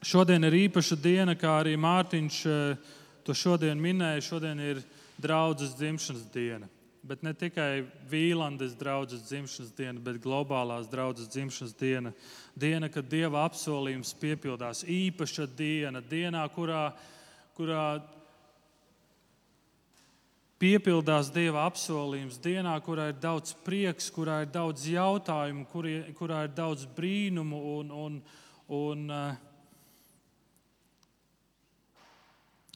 Šodien 0.00 0.46
ir 0.48 0.54
īpaša 0.62 0.96
diena, 0.96 1.34
kā 1.36 1.58
arī 1.60 1.74
Mārtiņš 1.76 2.36
eh, 2.48 2.92
to 3.24 3.34
šodien 3.36 3.76
minēja. 3.76 4.22
Šodien 4.30 4.60
ir 4.64 4.78
draudzes 5.20 5.74
dzimšanas 5.76 6.22
diena. 6.32 6.68
Bet 7.04 7.20
ne 7.24 7.34
tikai 7.36 7.82
Vīlandes 8.08 8.72
draudzes 8.80 9.26
dzimšanas 9.28 9.74
diena, 9.76 10.00
bet 10.00 10.22
globālās 10.24 10.88
draudzes 10.88 11.28
dzimšanas 11.32 11.76
diena. 11.76 12.12
Diena, 12.56 12.88
kad 12.92 13.08
Dieva 13.12 13.44
apsolījums 13.44 14.14
piepildās. 14.20 14.86
Īpaša 14.88 15.46
diena, 15.56 16.00
dienā, 16.00 16.46
kurā, 16.52 16.86
kurā 17.56 17.84
piepildās 20.60 21.28
Dieva 21.32 21.66
apsolījums, 21.68 22.40
dienā, 22.40 22.72
kurā 22.84 23.10
ir 23.12 23.20
daudz 23.20 23.52
prieks, 23.68 24.08
kurā 24.12 24.42
ir 24.46 24.50
daudz 24.52 24.88
jautājumu, 24.88 25.68
kurā 26.16 26.42
ir 26.48 26.56
daudz 26.56 26.88
brīnumu 26.96 27.62
un, 27.76 27.94
un, 28.06 28.20
un 28.80 29.06
uh, 29.08 29.46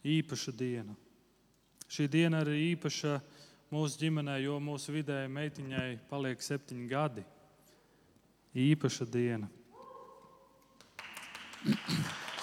īpaša 0.04 0.52
diena. 0.52 0.94
Šī 1.88 2.08
diena 2.10 2.42
arī 2.44 2.56
ir 2.56 2.66
īpaša 2.74 3.18
mūsu 3.72 4.00
ģimenē, 4.04 4.38
jo 4.44 4.58
mūsu 4.62 4.92
vidējai 4.94 5.30
meitiņai 5.32 5.88
paliek 6.10 6.42
septiņi 6.42 6.88
gadi. 6.90 7.24
Īpaša 8.54 9.08
diena. 9.10 9.48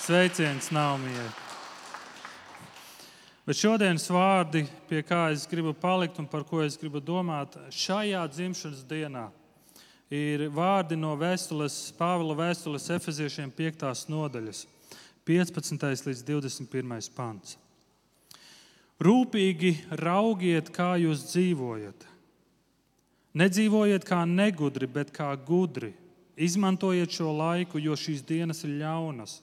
Sveiciens 0.01 0.71
Naumijai! 0.73 1.29
Bet 3.45 3.57
šodienas 3.57 4.05
vārdi, 4.13 4.63
pie 4.89 5.01
kā 5.05 5.27
es 5.33 5.47
gribu 5.49 5.73
palikt 5.73 6.19
un 6.21 6.27
par 6.29 6.43
ko 6.47 6.61
es 6.61 6.77
gribu 6.77 7.01
domāt, 7.01 7.57
šajā 7.73 8.21
dzimšanas 8.29 8.83
dienā 8.89 9.25
ir 10.13 10.45
vārdi 10.53 10.97
no 10.99 11.15
vēstules, 11.17 11.93
Pāvila 11.97 12.35
vēstules 12.37 12.89
efeziešiem 12.93 13.51
5. 13.55 14.05
nodaļas. 14.11 14.65
15. 15.25 16.07
līdz 16.07 16.23
21. 16.25 17.11
pants. 17.15 17.57
Rūpīgi 19.01 19.75
raugiet, 19.97 20.69
kā 20.73 20.95
jūs 21.01 21.25
dzīvojat. 21.31 22.07
Nedzīvojiet 23.37 24.05
kā 24.05 24.23
negudri, 24.27 24.89
bet 24.89 25.13
kā 25.15 25.31
gudri. 25.47 25.93
Izmantojiet 26.37 27.13
šo 27.13 27.31
laiku, 27.33 27.79
jo 27.79 27.95
šīs 27.97 28.21
dienas 28.25 28.63
ir 28.65 28.75
ļaunas. 28.81 29.39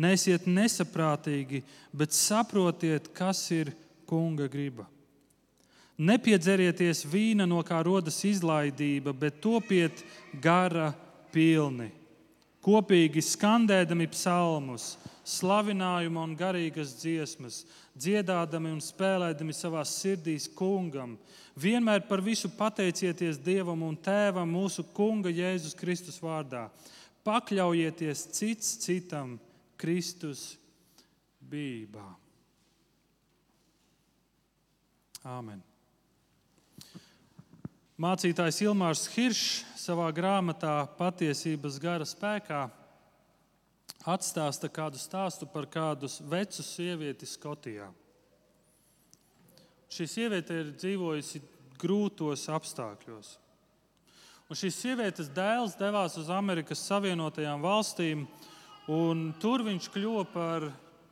Nesiet 0.00 0.48
nesaprātīgi, 0.50 1.62
bet 1.92 2.14
saprotiet, 2.16 3.10
kas 3.14 3.46
ir 3.54 3.72
kunga 4.08 4.48
griba. 4.50 4.86
Nepiedzerieties 5.94 7.04
vīna, 7.06 7.46
no 7.46 7.60
kā 7.62 7.78
rodas 7.86 8.18
izlaidība, 8.26 9.12
bet 9.14 9.38
topiet 9.42 10.02
gara 10.42 10.90
pilni. 11.32 11.92
Kopīgi 12.64 13.22
skandēdami 13.22 14.08
psalmus, 14.10 14.94
slavinājumu 15.24 16.20
un 16.22 16.34
garīgas 16.36 16.94
dziesmas, 17.00 17.62
dziedādami 17.96 18.72
un 18.74 18.82
spēlēdami 18.84 19.56
savā 19.56 19.84
sirdīs 19.88 20.46
kungam. 20.56 21.16
Vienmēr 21.56 22.04
par 22.08 22.22
visu 22.24 22.50
pateicieties 22.52 23.38
Dievam 23.40 23.82
un 23.86 23.96
Tēvam 23.96 24.50
mūsu 24.50 24.84
Kunga 24.94 25.32
Jēzus 25.32 25.76
Kristus 25.78 26.20
vārdā. 26.22 26.66
Pakļaujieties 27.24 28.26
cits 28.36 28.74
citam 28.84 29.38
Kristus 29.80 30.54
bībā. 31.40 32.04
Āmen. 35.24 35.62
Mācītājs 37.94 38.58
Ilmārs 38.66 39.06
Hiršs 39.14 39.62
savā 39.78 40.08
grāmatā 40.12 40.82
Patiesības 40.98 41.78
gara 41.80 42.04
spēkā 42.08 42.66
atstāsta 44.04 44.68
kādu 44.68 45.00
stāstu 45.00 45.48
par 45.50 45.66
kādu 45.70 46.08
vecu 46.28 46.64
sievieti 46.64 47.28
Skotijā. 47.28 47.88
Šī 49.94 50.06
sieviete 50.10 50.56
ir 50.60 50.72
dzīvojusi 50.74 51.40
grūtos 51.80 52.48
apstākļos. 52.52 53.36
Un 54.50 54.58
šīs 54.58 54.76
sievietes 54.76 55.30
dēls 55.32 55.76
devās 55.80 56.18
uz 56.20 56.28
Amerikas 56.32 56.82
Savienotajām 56.84 57.62
valstīm, 57.64 58.26
un 58.92 59.30
tur 59.40 59.64
viņš 59.64 59.88
kļuva 59.94 60.24
par 60.34 60.66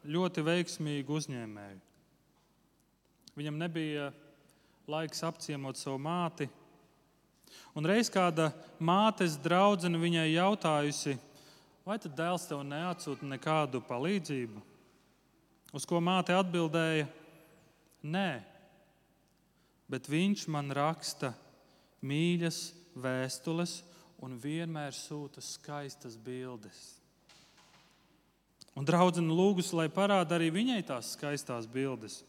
ļoti 0.05 0.45
veiksmīgu 0.45 1.17
uzņēmēju. 1.17 1.81
Viņam 3.39 3.57
nebija 3.57 4.11
laiks 4.91 5.23
apciemot 5.25 5.79
savu 5.81 5.97
māti. 6.03 6.51
Un 7.73 7.87
reiz 7.89 8.11
kāda 8.13 8.51
mātes 8.83 9.39
draudzene 9.41 10.01
viņai 10.01 10.27
jautājusi, 10.35 11.17
vai 11.87 11.99
tad 12.03 12.15
dēls 12.19 12.47
tev 12.49 12.63
neatsūta 12.67 13.27
nekādu 13.27 13.83
palīdzību? 13.89 14.63
Uz 15.73 15.87
ko 15.89 16.01
māte 16.05 16.35
atbildēja: 16.37 17.09
Nē, 18.03 18.31
bet 19.91 20.09
viņš 20.11 20.47
man 20.53 20.73
raksta 20.75 21.33
mīļas 22.03 22.65
vēstules 22.99 23.79
un 24.23 24.37
vienmēr 24.43 24.95
sūta 24.95 25.43
skaistas 25.43 26.19
bildes. 26.19 26.81
Un 28.79 28.87
draudzene 28.89 29.35
lūgus, 29.37 29.73
lai 29.77 29.89
parāda 29.93 30.39
arī 30.39 30.49
viņai 30.55 30.81
tās 30.89 31.13
skaistās 31.17 31.67
bildes. 31.69 32.23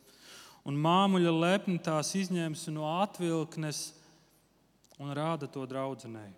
Un 0.67 0.75
māmuļa 0.79 1.31
lepni 1.31 1.79
tās 1.83 2.13
izņēmusi 2.19 2.71
no 2.75 2.87
atvilknes 2.99 3.91
un 4.99 5.11
rāda 5.15 5.47
to 5.51 5.63
draudzenei. 5.67 6.31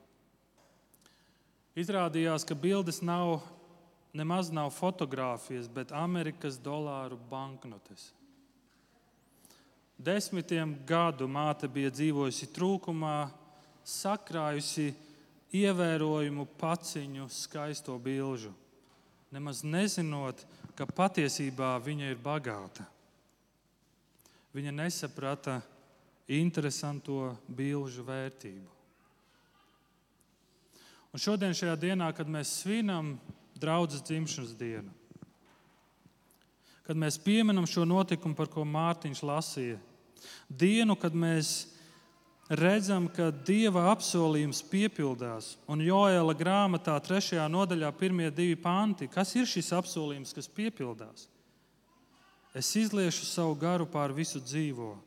Izrādījās, 1.76 2.46
ka 2.48 2.56
bildes 2.56 3.02
nav 3.04 3.42
nemaz 4.16 4.52
nav 4.52 4.70
fotografijas, 4.72 5.68
bet 5.68 5.92
Amerikas 5.92 6.56
dolāru 6.58 7.18
banknotes. 7.30 8.14
Desmitiem 9.98 10.76
gadu 10.88 11.28
māte 11.28 11.68
bija 11.72 11.92
dzīvojusi 11.92 12.48
trūkumā, 12.56 13.28
sakrājusi 13.86 14.94
ievērojumu 15.56 16.48
paciņu, 16.60 17.28
skaisto 17.32 17.96
bilžu, 18.00 18.52
nemaz 19.36 19.64
nezinot, 19.68 20.44
ka 20.76 20.88
patiesībā 20.88 21.76
viņa 21.84 22.12
ir 22.12 22.20
bagāta. 22.20 22.88
Viņa 24.56 24.72
nesaprata 24.76 25.60
interesanto 26.32 27.36
bilžu 27.48 28.04
vērtību. 28.08 28.75
Un 31.16 31.22
šodien, 31.24 31.54
šajā 31.56 31.78
dienā, 31.80 32.10
kad 32.12 32.28
mēs 32.28 32.50
svinam 32.60 33.14
draudzes 33.56 34.02
dzimšanas 34.04 34.50
dienu, 34.60 34.90
kad 36.84 37.00
mēs 37.00 37.16
pieminam 37.24 37.64
šo 37.64 37.86
notikumu, 37.88 38.36
par 38.36 38.50
ko 38.52 38.66
Mārtiņš 38.68 39.22
lasīja, 39.24 39.78
dienu, 40.52 40.98
kad 41.00 41.16
mēs 41.16 41.54
redzam, 42.52 43.08
ka 43.08 43.30
Dieva 43.32 43.86
apsolījums 43.94 44.60
piepildās. 44.68 45.54
Un 45.72 45.88
Joēla 45.88 46.36
grāmatā, 46.36 47.00
trešajā 47.08 47.48
nodaļā, 47.48 47.96
pirmie 47.96 48.28
divi 48.28 48.60
panti, 48.60 49.08
kas 49.08 49.32
ir 49.40 49.48
šis 49.48 49.72
apsolījums, 49.80 50.36
kas 50.36 50.52
piepildās? 50.52 51.30
Es 52.52 52.76
izliešu 52.76 53.24
savu 53.24 53.56
garu 53.64 53.88
pār 53.88 54.12
visu 54.12 54.44
dzīvošanu 54.44 55.05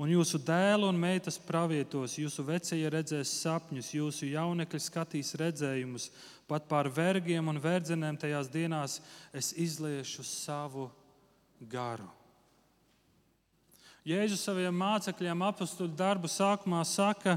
Un 0.00 0.08
jūsu 0.08 0.38
dēlu 0.40 0.88
un 0.88 0.96
meitas 0.96 1.36
pravietos, 1.44 2.14
jūsu 2.16 2.44
vecie 2.46 2.78
redzēs 2.88 3.34
sapņus, 3.42 3.90
jūsu 3.92 4.30
jaunekļi 4.30 4.80
skatīs 4.80 5.34
redzējumus, 5.36 6.06
pat 6.48 6.64
pār 6.70 6.88
vergiem 6.88 7.50
un 7.52 7.60
verdzenēm 7.60 8.16
tajās 8.16 8.48
dienās 8.48 8.96
es 9.36 9.52
izliešu 9.52 10.24
savu 10.24 10.88
garu. 11.68 12.08
Jēzus 14.08 14.40
saviem 14.40 14.72
mācekļiem 14.80 15.44
apakstuļu 15.50 15.92
darbu 15.92 16.32
sākumā 16.32 16.80
saka, 16.88 17.36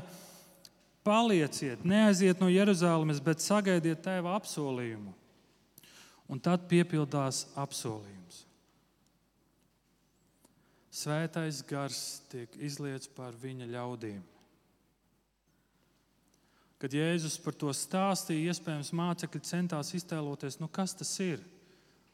palieciet, 1.04 1.84
neaiziet 1.84 2.40
no 2.40 2.48
Jeruzalemes, 2.48 3.20
bet 3.20 3.44
sagaidiet 3.44 4.00
tēva 4.08 4.38
apsolījumu. 4.40 5.12
Un 6.32 6.40
tad 6.40 6.64
piepildās 6.72 7.44
apsolījums. 7.60 8.23
Svētais 10.94 11.64
gars 11.66 12.22
tiek 12.30 12.54
izliets 12.62 13.10
pār 13.10 13.34
viņa 13.42 13.66
ļaudīm. 13.72 14.22
Kad 16.78 16.94
Jēzus 16.94 17.40
par 17.42 17.56
to 17.58 17.72
stāstīja, 17.74 18.52
iespējams, 18.52 18.92
mācekļi 18.94 19.42
centās 19.48 19.94
iztēloties, 19.98 20.60
nu 20.62 20.68
kas 20.68 20.94
tas 21.00 21.14
ir, 21.24 21.42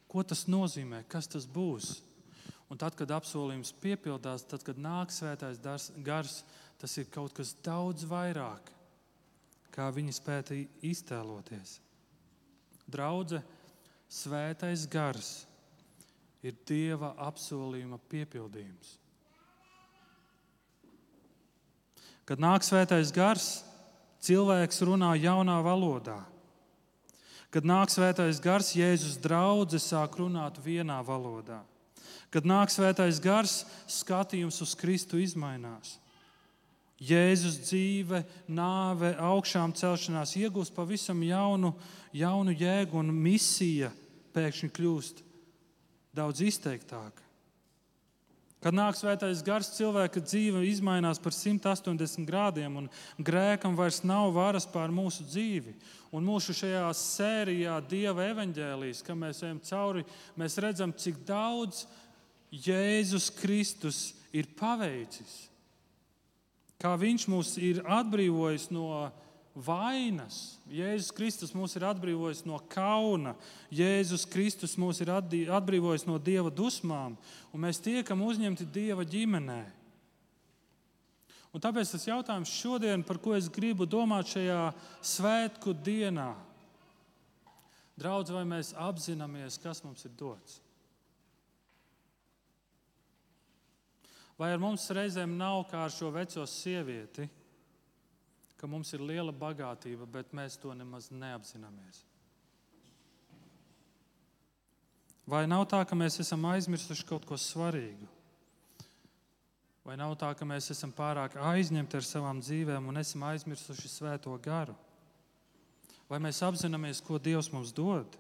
ko 0.08 0.24
tas 0.24 0.46
nozīmē, 0.48 1.02
kas 1.12 1.28
tas 1.28 1.48
būs. 1.50 1.98
Un 2.70 2.78
tad, 2.80 2.94
kad 2.96 3.10
apsolījums 3.12 3.74
piepildās, 3.82 4.46
tad, 4.48 4.64
kad 4.64 4.80
nāk 4.80 5.12
svētais 5.12 5.60
gars, 6.06 6.44
tas 6.80 6.96
ir 7.02 7.10
kaut 7.12 7.34
kas 7.36 7.56
daudz 7.66 8.06
vairāk, 8.08 8.70
kā 9.74 9.90
viņi 9.92 10.16
spēja 10.16 10.62
iztēloties. 10.86 11.80
Draudzene, 12.88 13.44
svētais 14.08 14.86
gars 14.90 15.49
ir 16.44 16.56
Dieva 16.68 17.14
apsolījuma 17.28 18.00
piepildījums. 18.12 18.96
Kad 22.30 22.42
nāk 22.42 22.64
svētais 22.64 23.10
gars, 23.12 23.48
cilvēks 24.22 24.84
runā 24.86 25.16
jaunā 25.18 25.58
valodā. 25.66 26.20
Kad 27.50 27.66
nāk 27.66 27.90
svētais 27.90 28.38
gars, 28.44 28.76
Jēzus 28.78 29.18
draudzē 29.24 29.80
sāk 29.82 30.20
runāt 30.22 30.60
vienā 30.62 31.00
valodā. 31.02 31.64
Kad 32.30 32.46
nāk 32.46 32.70
svētais 32.70 33.18
gars, 33.24 33.64
skatījums 33.90 34.62
uz 34.62 34.76
Kristu 34.78 35.18
izmainās. 35.18 35.98
Jēzus 37.00 37.58
dzīve, 37.64 38.22
nāve, 38.52 39.16
augšām 39.24 39.74
celšanās 39.74 40.36
iegūst 40.38 40.76
pavisam 40.76 41.24
jaunu, 41.24 41.72
jaunu 42.14 42.54
jēgu, 42.54 43.00
un 43.00 43.10
misija 43.16 43.90
pēkšņi 44.36 44.70
kļūst 44.76 45.24
daudz 46.16 46.42
izteiktāka. 46.46 47.30
Kad 48.60 48.76
nāk 48.76 48.98
svētais 49.00 49.40
gars, 49.46 49.70
cilvēka 49.78 50.20
dzīve 50.20 50.60
mainās 50.84 51.20
par 51.24 51.32
180 51.32 52.28
grādiem, 52.28 52.76
un 52.76 52.90
grēkam 53.24 53.78
vairs 53.78 54.02
nav 54.04 54.34
varas 54.36 54.66
pār 54.68 54.92
mūsu 54.92 55.24
dzīvi. 55.24 55.74
Un 56.12 56.26
mūsu 56.28 56.52
šajā 56.58 56.90
sērijā, 56.92 57.78
Dieva 57.88 58.26
evaņģēlijas, 58.34 59.04
kad 59.06 59.16
mēs 59.16 59.40
ejam 59.46 59.62
cauri, 59.64 60.04
mēs 60.36 60.58
redzam, 60.60 60.92
cik 60.92 61.22
daudz 61.24 61.86
Jēzus 62.52 63.30
Kristus 63.40 64.02
ir 64.36 64.50
paveicis. 64.60 65.46
Kā 66.80 66.98
viņš 67.00 67.30
mūs 67.32 67.56
ir 67.64 67.80
atbrīvojis 67.88 68.70
no 68.76 69.08
vainas. 69.56 70.60
Jēzus 70.72 71.14
Kristus 71.16 71.56
mūs 71.58 71.76
ir 71.78 71.86
atbrīvojis 71.90 72.46
no 72.48 72.60
kauna, 72.72 73.36
Jēzus 73.74 74.28
Kristus 74.30 74.78
mūs 74.80 75.02
ir 75.04 75.12
atbrīvojis 75.14 76.06
no 76.10 76.20
dieva 76.22 76.52
dusmām, 76.54 77.18
un 77.54 77.66
mēs 77.66 77.82
tiekam 77.84 78.22
uzņemti 78.26 78.68
dieva 78.74 79.06
ģimenē. 79.08 79.62
Un 81.50 81.64
tāpēc 81.64 81.96
tas 81.96 82.06
jautājums 82.06 82.52
šodien, 82.54 83.02
par 83.02 83.18
ko 83.18 83.34
es 83.34 83.50
gribu 83.50 83.88
domāt 83.90 84.36
šajā 84.36 84.70
svētku 85.02 85.74
dienā, 85.74 86.36
Draudz, 88.00 88.32
vai 88.32 88.46
mēs 88.48 88.72
apzināmies, 88.80 89.58
kas 89.60 89.82
mums 89.84 90.06
ir 90.08 90.14
dots? 90.16 90.60
Vai 94.40 94.54
ar 94.54 94.62
mums 94.62 94.86
reizēm 94.96 95.34
nav 95.36 95.66
kā 95.68 95.82
ar 95.84 95.92
šo 95.92 96.14
veco 96.16 96.46
sievieti? 96.48 97.28
Ka 98.60 98.68
mums 98.68 98.92
ir 98.94 99.04
liela 99.04 99.32
bagātība, 99.32 100.08
bet 100.20 100.36
mēs 100.36 100.60
to 100.60 100.74
nemaz 100.76 101.08
neapzināmies. 101.16 102.04
Vai 105.30 105.46
nav 105.48 105.68
tā, 105.70 105.84
ka 105.86 105.96
mēs 105.96 106.20
esam 106.24 106.48
aizmirsuši 106.50 107.06
kaut 107.08 107.28
ko 107.30 107.38
svarīgu? 107.38 108.08
Vai 109.86 109.96
nav 109.98 110.16
tā, 110.22 110.32
ka 110.38 110.46
mēs 110.46 110.72
esam 110.74 110.92
pārāk 110.94 111.38
aizņemti 111.40 111.98
ar 111.98 112.06
savām 112.06 112.42
dzīvēm 112.44 112.90
un 112.92 113.00
esam 113.02 113.24
aizmirsuši 113.30 113.90
svēto 113.90 114.34
garu? 114.44 114.76
Vai 116.10 116.18
mēs 116.22 116.42
apzināmies, 116.46 117.04
ko 117.06 117.22
Dievs 117.22 117.52
mums 117.54 117.72
dod? 117.78 118.18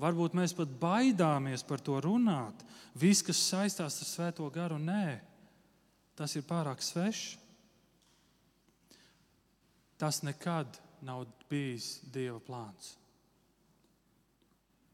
Varbūt 0.00 0.36
mēs 0.36 0.54
pat 0.56 0.70
baidāmies 0.80 1.64
par 1.66 1.80
to 1.84 1.96
runāt. 2.04 2.60
Viss, 2.96 3.24
kas 3.24 3.40
saistās 3.50 3.98
ar 4.00 4.08
svēto 4.08 4.46
garu, 4.52 4.78
nē, 4.78 5.18
tas 6.16 6.36
ir 6.36 6.46
pārāk 6.46 6.84
svešs. 6.84 7.38
Tas 9.98 10.22
nekad 10.22 10.78
nav 11.02 11.26
bijis 11.50 11.98
Dieva 12.14 12.38
plāns. 12.42 12.94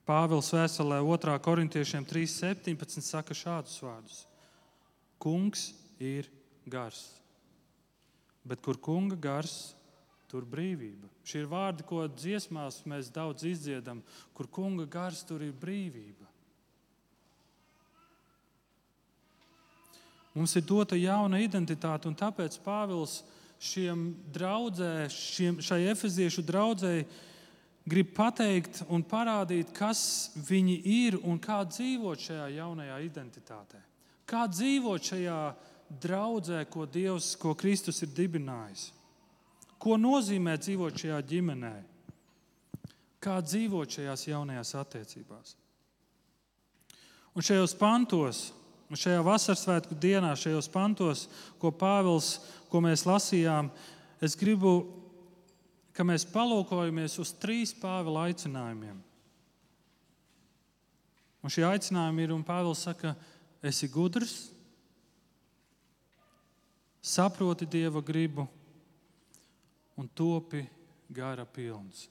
Pāvils 0.05 0.51
vēstulē 0.53 0.99
2. 1.01 1.37
korintiešiem 1.45 2.05
3.17 2.05 3.05
saka 3.05 3.37
šādus 3.37 3.79
vārdus: 3.85 4.25
Kungs 5.21 5.71
ir 6.01 6.29
gars, 6.69 7.07
bet 8.45 8.61
kur 8.65 8.77
kunga 8.77 9.17
gars, 9.17 9.73
tur 10.29 10.45
brīvība. 10.45 11.09
Šie 11.25 11.45
ir 11.45 11.49
vārdi, 11.49 11.87
ko 11.89 12.05
dziesmās 12.09 12.83
mēs 12.89 13.09
daudz 13.13 13.47
izdziedam, 13.49 14.03
kur 14.37 14.49
kunga 14.51 14.85
gars, 14.85 15.23
tur 15.25 15.45
ir 15.45 15.53
brīvība. 15.57 16.29
Mums 20.35 20.57
ir 20.59 20.65
dota 20.67 20.99
jauna 20.99 21.39
identitāte, 21.39 22.11
un 22.11 22.17
tāpēc 22.19 22.59
Pāvils 22.65 23.21
šiem 23.65 24.09
draudzē, 24.35 25.07
šiem, 25.13 25.61
šai 25.65 25.87
efeziešu 25.93 26.45
draudzēji 26.45 27.07
grib 27.89 28.15
pateikt 28.17 28.83
un 28.93 29.05
parādīt, 29.05 29.73
kas 29.77 30.33
viņi 30.49 30.77
ir 30.89 31.19
un 31.23 31.41
kā 31.41 31.63
dzīvot 31.69 32.29
šajā 32.29 32.49
jaunajā 32.59 32.99
identitātē. 33.05 33.81
Kā 34.25 34.47
dzīvot 34.49 35.11
šajā 35.11 35.41
draudzē, 36.01 36.65
ko 36.71 36.87
Dievs, 36.89 37.35
ko 37.41 37.53
Kristus 37.55 38.01
ir 38.05 38.13
dibinājis. 38.17 38.89
Ko 39.79 39.99
nozīmē 40.01 40.57
dzīvot 40.57 40.97
šajā 40.97 41.21
ģimenē? 41.29 41.75
Kā 43.21 43.39
dzīvot 43.45 43.99
šajās 43.99 44.27
jaunajās 44.29 44.75
attiecībās? 44.81 45.57
Un 47.35 47.45
šajos 47.45 47.75
pantos 47.77 48.47
šajā 48.93 49.23
vasaras 49.25 49.65
svētku 49.65 49.97
dienā, 49.97 50.35
šajos 50.37 50.69
pantos, 50.69 51.25
ko 51.59 51.73
Pāvils, 51.73 52.37
ko 52.69 52.83
mēs 52.85 53.07
lasījām, 53.09 53.71
es 54.21 54.37
gribu, 54.37 54.77
ka 55.97 56.05
mēs 56.05 56.27
palūkojamies 56.29 57.17
uz 57.23 57.33
trīs 57.41 57.73
Pāvila 57.79 58.27
aicinājumiem. 58.29 59.01
Un 61.45 61.53
šie 61.53 61.65
aicinājumi 61.69 62.27
ir, 62.27 62.35
un 62.37 62.45
Pāvils 62.45 62.85
saka, 62.87 63.15
esi 63.65 63.89
gudrs, 63.93 64.37
saproti 67.05 67.69
Dieva 67.69 68.01
gribu 68.05 68.47
un 69.97 70.09
topi 70.09 70.65
gara 71.13 71.45
pilns. 71.45 72.09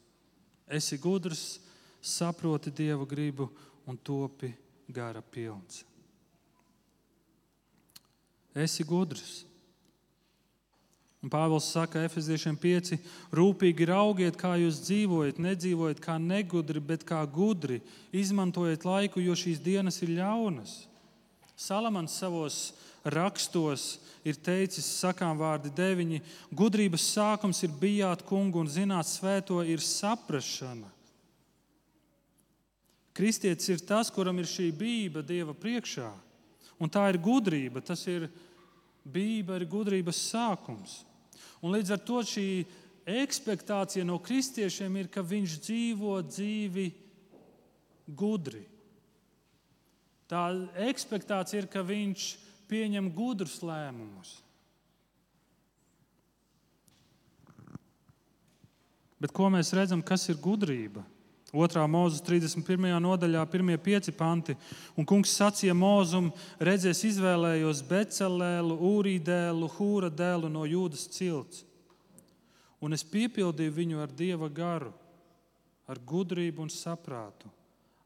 Esi 0.69 0.97
gudrs, 1.01 1.59
saproti 2.01 2.71
Dieva 2.71 3.05
gribu 3.09 3.49
un 3.85 3.97
topi 3.97 4.53
gara 4.87 5.21
pilns. 5.21 5.83
Esi 8.55 8.85
gudrs. 8.85 9.43
Un 11.23 11.31
Pāvils 11.31 11.69
saka, 11.71 12.01
Efeziešiem 12.03 12.57
5, 12.59 12.97
rūpīgi 13.31 13.85
raugiet, 13.87 14.35
kā 14.35 14.57
jūs 14.59 14.81
dzīvojat, 14.83 15.37
nedzīvojat 15.39 16.01
kā 16.03 16.17
negudri, 16.19 16.81
bet 16.83 17.05
kā 17.07 17.21
gudri. 17.23 17.79
Izmantojiet 18.11 18.83
laiku, 18.83 19.23
jo 19.23 19.35
šīs 19.39 19.61
dienas 19.63 20.01
ir 20.03 20.11
ļaunas. 20.17 20.81
Salamans 21.55 22.17
savos 22.19 22.57
rakstos 23.07 24.01
ir 24.27 24.35
teicis, 24.35 24.89
sakām 24.99 25.39
vārdi 25.39 25.71
deviņi, 25.75 26.19
gudrības 26.51 27.07
sākums 27.15 27.63
ir 27.63 27.71
bijāt 27.79 28.25
kungu 28.27 28.59
un 28.59 28.67
zināt 28.67 29.07
svēto 29.07 29.61
ir 29.63 29.79
saprašana. 29.79 30.91
Kristietis 33.13 33.69
ir 33.69 33.83
tas, 33.85 34.09
kuram 34.11 34.39
ir 34.41 34.49
šī 34.49 34.71
bība 34.75 35.21
Dieva 35.23 35.53
priekšā. 35.53 36.09
Un 36.81 36.91
tā 36.91 37.05
ir 37.11 37.19
gudrība, 37.21 37.83
tas 37.85 38.01
ir 38.09 38.27
bība, 39.03 39.57
ir 39.59 39.67
gudrības 39.69 40.19
sākums. 40.31 41.01
Un 41.63 41.75
līdz 41.75 41.93
ar 41.95 42.01
to 42.03 42.21
šī 42.27 42.47
ekspektācija 43.23 44.05
no 44.07 44.17
kristiešiem 44.23 45.01
ir, 45.01 45.09
ka 45.11 45.23
viņš 45.25 45.57
dzīvo 45.63 46.17
dzīvi 46.27 46.87
gudri. 48.07 48.63
Tā 50.27 50.47
ekspektācija 50.87 51.63
ir, 51.63 51.69
ka 51.71 51.83
viņš 51.85 52.29
pieņem 52.71 53.11
gudrus 53.13 53.59
lēmumus. 53.63 54.39
Bet 59.23 59.31
ko 59.31 59.47
mēs 59.51 59.71
redzam, 59.75 60.01
kas 60.03 60.25
ir 60.31 60.39
gudrība? 60.41 61.03
2. 61.53 61.83
mūzes 61.85 62.23
31. 62.25 62.95
nodaļā, 62.97 63.43
1. 63.45 63.75
pieci 63.77 64.11
panti. 64.17 64.55
Un 64.97 65.05
kungs 65.05 65.35
sacīja 65.37 65.75
mūzum, 65.77 66.31
redzēs, 66.57 67.03
izvēlējos 67.11 67.83
Becelēlu, 67.85 68.79
Ūrīdēlu, 68.89 69.69
Hūra 69.75 70.09
dēlu 70.09 70.49
no 70.49 70.65
Jūdas 70.65 71.05
cilts. 71.13 71.61
Un 72.81 72.97
es 72.97 73.05
piepildīju 73.05 73.75
viņu 73.77 74.01
ar 74.01 74.09
dieva 74.17 74.49
garu, 74.49 74.89
ar 75.85 76.01
gudrību 76.01 76.65
un 76.65 76.73
saprātu, 76.73 77.53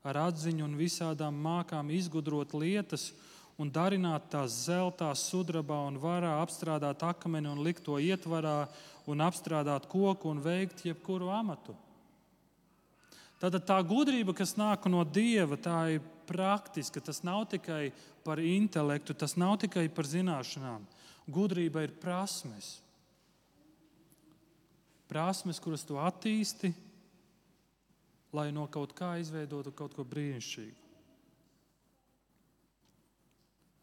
ar 0.04 0.20
atziņu 0.28 0.68
un 0.68 0.76
visādām 0.76 1.40
mākām 1.40 1.88
izgudrot 1.96 2.52
lietas 2.52 3.14
un 3.58 3.72
darināt 3.72 4.28
tās 4.36 4.60
zeltā, 4.68 5.08
sudrabā 5.16 5.80
un 5.88 5.96
varā, 6.04 6.36
apstrādāt 6.44 7.00
akmeni 7.08 7.48
un 7.48 7.64
likt 7.64 7.88
to 7.88 7.96
ietvarā 7.96 8.68
un 9.08 9.24
apstrādāt 9.24 9.88
koku 9.88 10.36
un 10.36 10.44
veikt 10.44 10.84
jebkuru 10.92 11.32
amatu. 11.32 11.80
Tātad 13.38 13.68
tā 13.70 13.78
gudrība, 13.86 14.34
kas 14.34 14.56
nāk 14.58 14.88
no 14.90 15.04
Dieva, 15.06 15.60
tā 15.62 15.78
ir 15.94 16.02
praktiska. 16.30 17.02
Tas 17.04 17.22
nav 17.26 17.46
tikai 17.52 17.92
par 18.26 18.42
intelektu, 18.42 19.14
tas 19.14 19.38
nav 19.38 19.60
tikai 19.62 19.86
par 19.94 20.10
zināšanām. 20.10 20.88
Gudrība 21.30 21.86
ir 21.86 21.94
prasmes. 22.02 22.78
Prasmes, 25.08 25.62
kuras 25.64 25.86
tu 25.88 26.00
attīsti, 26.02 26.74
lai 28.36 28.50
no 28.52 28.66
kaut 28.68 28.92
kā 28.98 29.14
izveidotu 29.22 29.72
kaut 29.72 29.94
ko 29.96 30.04
brīnišķīgu. 30.04 30.84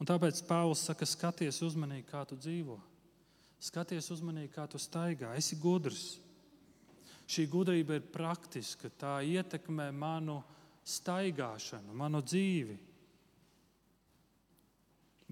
Un 0.03 0.09
tāpēc 0.11 0.43
Pāvils 0.45 0.83
saka, 0.85 1.07
skaties 1.09 1.63
uzmanīgi, 1.65 2.05
kā 2.11 2.25
tu 2.29 2.37
dzīvo. 2.37 2.77
Skaties 3.63 4.11
uzmanīgi, 4.13 4.51
kā 4.53 4.67
tu 4.69 4.81
staigā. 4.83 5.31
Esi 5.39 5.57
gudrs. 5.57 6.19
Šī 7.25 7.47
gudrība 7.49 7.97
ir 7.99 8.09
praktiska, 8.13 8.91
tā 9.01 9.19
ietekmē 9.25 9.89
manu 9.97 10.43
staigāšanu, 10.85 11.95
manu 11.97 12.21
dzīvi. 12.21 12.77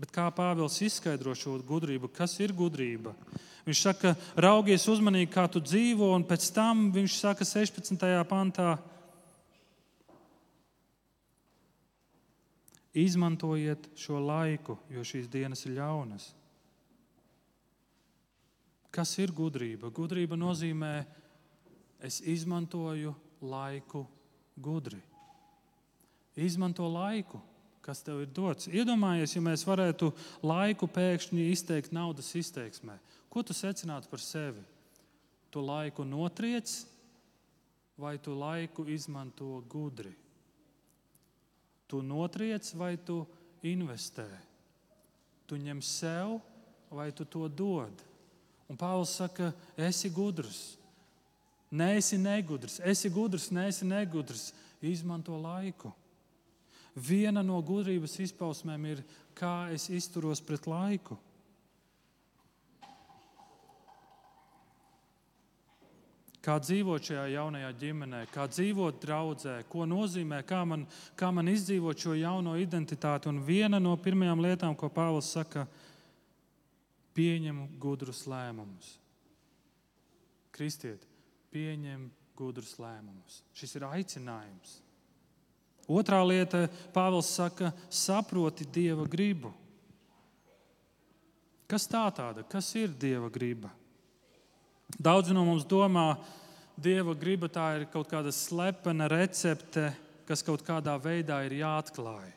Bet 0.02 0.12
kā 0.14 0.30
Pāvils 0.32 0.80
izskaidro 0.82 1.34
šo 1.36 1.58
gudrību, 1.68 2.08
kas 2.16 2.38
ir 2.40 2.54
gudrība? 2.56 3.12
Viņš 3.66 3.82
saka, 3.84 4.14
raugies 4.40 4.88
uzmanīgi, 4.90 5.30
kā 5.30 5.44
tu 5.52 5.60
dzīvo, 5.62 6.08
un 6.16 6.24
pēc 6.26 6.48
tam 6.56 6.88
viņš 6.94 7.18
saka 7.20 7.46
16. 7.46 8.00
pantā, 8.26 8.72
izmantojiet 12.92 13.86
šo 13.96 14.18
laiku, 14.20 14.76
jo 14.92 15.04
šīs 15.06 15.28
dienas 15.32 15.64
ir 15.68 15.76
ļaunas. 15.78 16.32
Kas 18.92 19.14
ir 19.22 19.32
gudrība? 19.32 19.88
Gudrība 19.94 20.36
nozīmē, 20.36 20.92
es 22.02 22.20
izmantoju 22.20 23.14
laiku 23.40 24.06
gudri. 24.56 25.00
Izmanto 26.36 26.88
laiku, 26.88 27.40
kas 27.84 28.02
tev 28.02 28.22
ir 28.24 28.30
dots. 28.34 28.68
Iedomājies, 28.70 29.36
ja 29.36 29.42
mēs 29.44 29.64
varētu 29.66 30.10
laiku 30.46 30.88
pēkšņi 30.90 31.48
izteikt 31.52 31.92
naudas 31.94 32.30
izteiksmē. 32.38 32.96
Ko 33.32 33.42
tu 33.46 33.54
secinātu 33.56 34.10
par 34.10 34.22
sevi? 34.22 34.62
Tu 35.52 35.60
laiku 35.60 36.04
notriec 36.08 36.70
vai 38.00 38.16
tu 38.18 38.34
laiku 38.38 38.86
izmanto 38.88 39.60
gudri? 39.68 40.14
Tu 41.86 42.00
notriec 42.02 42.72
vai 42.74 42.96
tu 42.96 43.22
investē? 43.62 44.28
Tu 45.46 45.58
ņem 45.60 45.82
sev 45.84 46.38
vai 46.90 47.10
tu 47.12 47.26
to 47.28 47.44
dod? 47.48 47.92
Un 48.70 48.78
Pāvils 48.80 49.12
saka, 49.18 49.50
esi 49.76 50.08
gudrs. 50.08 50.78
Nē, 51.72 51.96
esi 51.96 52.18
negudrs, 52.20 52.76
esi 52.84 53.08
gudrs, 53.08 53.48
nē, 53.48 53.70
esi 53.72 53.88
negudrs. 53.88 54.50
Izmanto 54.82 55.36
laiku. 55.38 55.92
Viena 56.92 57.40
no 57.40 57.56
gudrības 57.64 58.18
izpausmēm 58.20 58.88
ir, 58.90 59.04
kā 59.38 59.70
es 59.72 59.86
izturos 59.88 60.42
pret 60.44 60.66
laiku. 60.68 61.16
Kā 66.42 66.56
dzīvot 66.58 67.06
šajā 67.06 67.28
jaunajā 67.36 67.68
ģimenē, 67.78 68.24
kā 68.34 68.48
dzīvot 68.50 68.98
draudzē, 69.04 69.54
ko 69.70 69.86
nozīmē, 69.86 70.40
kā 70.42 70.64
man, 70.66 70.82
kā 71.16 71.30
man 71.30 71.48
izdzīvot 71.52 72.02
šo 72.02 72.16
jauno 72.18 72.56
identitāti. 72.58 73.30
Un 73.30 73.38
viena 73.46 73.78
no 73.78 73.94
pirmajām 73.94 74.42
lietām, 74.42 74.74
ko 74.76 74.90
Pāvils 74.90 75.30
saka, 75.38 75.68
pieņem 77.14 77.62
gudrus 77.80 78.24
lēmumus. 78.26 78.96
Kristiet, 80.52 81.06
pieņem 81.52 82.08
gudrus 82.38 82.74
lēmumus. 82.80 83.42
Šis 83.56 83.76
ir 83.78 83.86
aicinājums. 83.88 84.80
Otrā 85.90 86.20
lieta, 86.24 86.66
Pāvils 86.94 87.30
saka, 87.34 87.72
saproti 87.90 88.64
Dieva 88.64 89.04
gribu. 89.10 89.52
Kas 91.68 91.88
tā 91.88 92.04
tāda? 92.14 92.44
Kas 92.48 92.68
ir 92.78 92.92
Dieva 92.92 93.30
griba? 93.32 93.72
Daudzi 94.92 95.34
no 95.34 95.44
mums 95.46 95.64
domā, 95.68 96.14
Dieva 96.76 97.14
griba 97.16 97.48
tā 97.52 97.66
ir 97.78 97.88
kaut 97.92 98.10
kāda 98.10 98.32
slepena 98.32 99.08
recepte, 99.10 99.90
kas 100.28 100.44
kaut 100.44 100.62
kādā 100.64 100.94
veidā 101.00 101.42
ir 101.46 101.58
jāatklāj. 101.62 102.30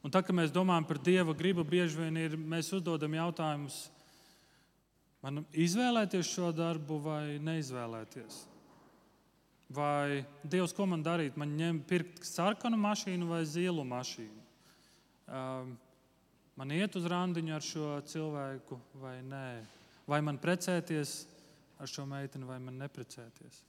Un 0.00 0.12
tā, 0.12 0.22
kad 0.24 0.32
mēs 0.36 0.52
domājam 0.52 0.86
par 0.88 1.00
Dieva 1.04 1.34
gribu, 1.36 1.64
bieži 1.64 1.98
vien 2.00 2.16
ir, 2.16 2.36
mēs 2.36 2.72
uzdodam 2.72 3.14
jautājumus, 3.18 3.82
man 5.24 5.44
izvēlēties 5.52 6.30
šo 6.30 6.50
darbu 6.56 7.00
vai 7.04 7.24
neizvēlēties. 7.42 8.44
Vai 9.70 10.24
Dievs, 10.42 10.74
ko 10.74 10.88
man 10.90 11.04
darīt? 11.06 11.36
Man 11.38 11.52
ņemt, 11.54 11.86
pirkt 11.86 12.24
sarkanu 12.26 12.78
mašīnu 12.80 13.28
vai 13.30 13.44
zilu 13.46 13.84
mašīnu? 13.86 14.46
Um, 15.30 15.76
man 16.58 16.72
iet 16.74 16.96
uz 16.98 17.06
randiņu 17.06 17.54
ar 17.54 17.62
šo 17.62 17.90
cilvēku 18.10 18.80
vai 18.98 19.20
nē? 19.22 19.48
Vai 20.10 20.18
man 20.26 20.40
precēties 20.42 21.20
ar 21.78 21.90
šo 21.90 22.02
meiteni 22.10 22.48
vai 22.48 22.58
man 22.58 22.80
neprecēties? 22.82 23.62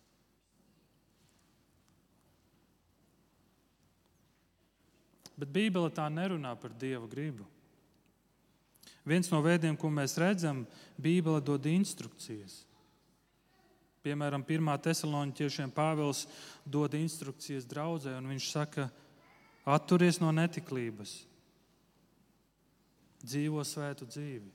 Bet 5.37 5.49
Bībele 5.53 5.89
tā 5.93 6.05
nerunā 6.13 6.55
par 6.59 6.73
Dieva 6.77 7.07
gribu. 7.09 7.45
Viens 9.07 9.31
no 9.33 9.41
veidiem, 9.41 9.77
ko 9.77 9.89
mēs 9.89 10.17
redzam, 10.21 10.65
Bībele 11.01 11.41
dod 11.41 11.65
instrukcijas. 11.65 12.61
Piemēram, 14.05 14.43
1. 14.45 14.69
Thessaloniķiešiem 14.81 15.73
Pāvils 15.73 16.25
dod 16.65 16.93
instrukcijas 16.97 17.67
draudzē, 17.69 18.15
un 18.17 18.29
viņš 18.33 18.47
saka, 18.49 18.87
atturies 19.65 20.17
no 20.21 20.31
netiklības, 20.33 21.19
dzīvo 23.21 23.61
svētu 23.65 24.07
dzīvi. 24.09 24.49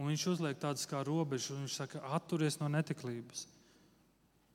Un 0.00 0.08
viņš 0.10 0.24
uzliek 0.32 0.58
tādas 0.58 0.88
kā 0.90 1.02
robežas, 1.06 1.52
un 1.54 1.64
viņš 1.64 1.76
saka, 1.78 2.00
atturies 2.16 2.56
no 2.58 2.68
netiklības, 2.72 3.44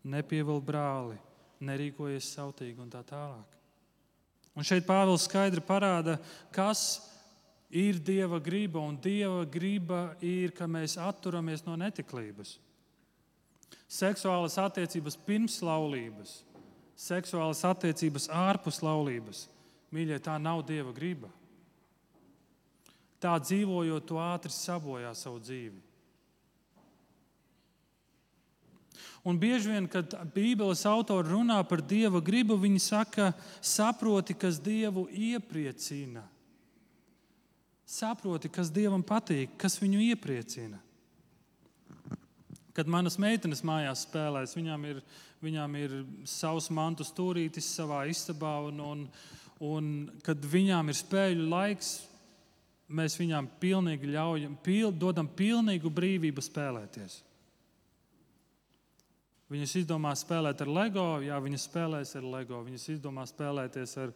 nepievilk 0.03 0.65
brāli, 0.65 1.19
nerīkojies 1.63 2.33
sautīgi 2.35 2.81
un 2.81 2.89
tā 2.91 3.03
tālāk. 3.05 3.57
Un 4.57 4.65
šeit 4.65 4.83
Pāvils 4.87 5.29
skaidri 5.29 5.61
parāda, 5.63 6.17
kas 6.51 7.08
ir 7.69 7.99
Dieva 7.99 8.39
griba, 8.39 8.81
un 8.81 8.97
Dieva 8.97 9.45
griba 9.45 10.15
ir, 10.21 10.51
ka 10.51 10.67
mēs 10.67 10.97
atturamies 10.97 11.65
no 11.67 11.77
netiklības 11.79 12.57
seksuālas 13.89 14.57
attiecības 14.61 15.17
pirms 15.25 15.59
laulības, 15.65 16.39
seksuālas 16.99 17.63
attiecības 17.67 18.29
ārpus 18.29 18.83
laulības. 18.85 19.47
Mīļie, 19.89 20.19
tā 20.21 20.37
nav 20.37 20.61
Dieva 20.67 20.93
griba. 20.93 21.31
Tā 23.19 23.33
dzīvojot, 23.41 24.05
tu 24.05 24.19
ātri 24.21 24.53
sabojā 24.53 25.09
savu 25.17 25.41
dzīvi. 25.43 25.81
Un 29.27 29.35
bieži 29.41 29.73
vien, 29.73 29.87
kad 29.91 30.13
Bībeles 30.31 30.85
autori 30.87 31.33
runā 31.33 31.57
par 31.67 31.81
Dieva 31.83 32.21
gribu, 32.23 32.55
viņi 32.61 32.79
saka, 32.79 33.33
saproti, 33.59 34.37
kas 34.37 34.61
Dievu 34.63 35.09
iepriecina. 35.11 36.23
Saproti, 37.89 38.51
kas 38.53 38.69
Dievam 38.69 39.01
patīk, 39.01 39.55
kas 39.57 39.79
viņu 39.81 40.03
iepriecina. 40.11 40.77
Kad 42.77 42.91
manas 42.91 43.17
meitenes 43.19 43.63
mājās 43.65 44.03
spēlēs, 44.05 44.53
viņām 44.55 44.85
ir, 44.91 44.99
viņām 45.41 45.77
ir 45.79 45.95
savs 46.29 46.69
mantu 46.69 47.07
stūrītis 47.07 47.71
savā 47.79 48.03
istabā, 48.11 48.53
un, 48.69 48.83
un, 48.85 49.01
un 49.65 49.89
kad 50.23 50.45
viņām 50.51 50.93
ir 50.93 50.99
spēļu 50.99 51.47
laiks, 51.49 51.89
mēs 52.93 53.17
viņām 53.17 53.49
pilnīgi 53.59 54.13
ļaujam, 54.13 54.53
pil, 54.63 54.93
dodam 54.93 55.27
pilnīgu 55.41 55.89
brīvību 55.89 56.45
spēlēties. 56.45 57.19
Viņas 59.49 59.71
izdomā 59.79 60.11
spēlēt 60.13 60.59
ar 60.61 60.69
LEGO, 60.69 61.07
jā, 61.25 61.37
viņas 61.41 61.63
spēlēs 61.65 62.11
ar 62.19 62.25
LEGO. 62.35 62.59
Viņas 62.67 62.83
izdomā 62.93 63.23
spēlēties 63.25 63.95
ar, 63.97 64.11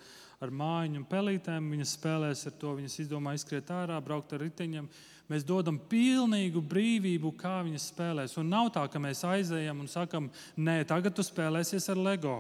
ar 0.46 0.52
mājiņu 0.54 1.00
un 1.02 1.08
pelītēm, 1.10 1.72
viņas 1.74 1.96
spēlēs 1.98 2.46
ar 2.52 2.54
to. 2.62 2.76
Viņas 2.78 3.00
izdomā 3.02 3.34
izskriet 3.34 3.72
ārā, 3.74 3.98
braukt 4.06 4.36
ar 4.38 4.44
riteņiem. 4.46 4.92
Mēs 5.34 5.46
dodam 5.48 5.80
pilnīgu 5.90 6.62
brīvību, 6.70 7.32
kā 7.40 7.56
viņas 7.66 7.90
spēlēs. 7.96 8.38
Un 8.38 8.54
nav 8.54 8.70
tā, 8.76 8.84
ka 8.94 9.02
mēs 9.02 9.24
aizējam 9.26 9.82
un 9.82 9.90
sakam, 9.90 10.30
nē, 10.54 10.84
tagad 10.86 11.18
tu 11.18 11.26
spēlēsies 11.26 11.90
ar 11.90 12.04
LEGO. 12.12 12.38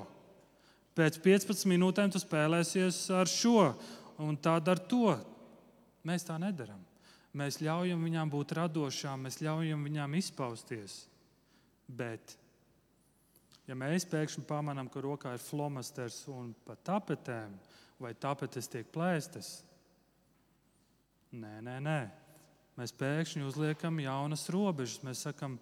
Pēc 0.94 1.18
15 1.26 1.66
minūtēm 1.72 2.14
tu 2.14 2.22
spēlēsies 2.22 3.08
ar 3.18 3.30
šo 3.32 3.72
un 4.22 4.38
tādu 4.38 4.76
ar 4.76 4.84
to. 4.86 5.16
Mēs 6.06 6.28
tā 6.28 6.38
nedaram. 6.38 6.82
Mēs 7.34 7.58
ļaujam 7.66 8.06
viņām 8.06 8.30
būt 8.30 8.54
radošām, 8.60 9.26
mēs 9.26 9.40
ļaujam 9.42 9.82
viņām 9.88 10.14
izpausties. 10.20 11.00
Bet, 11.90 12.36
ja 13.74 13.78
mēs 13.80 14.06
pēkšņi 14.06 14.46
pamanām, 14.46 14.90
ka 14.94 15.02
rokā 15.02 15.34
ir 15.34 15.42
flomasters 15.42 16.22
un 16.30 16.52
pat 16.68 16.84
tapetēm, 16.86 17.56
vai 17.98 18.14
tapetes 18.14 18.70
tiek 18.70 18.86
plēstas, 18.94 19.56
nē, 21.34 21.58
nē, 21.66 21.80
nē 21.82 22.02
mēs 22.78 22.94
pēkšņi 22.98 23.46
uzliekam 23.48 23.98
jaunas 24.02 24.46
robežas. 24.54 25.02
Mēs 25.06 25.26
sakam, 25.28 25.58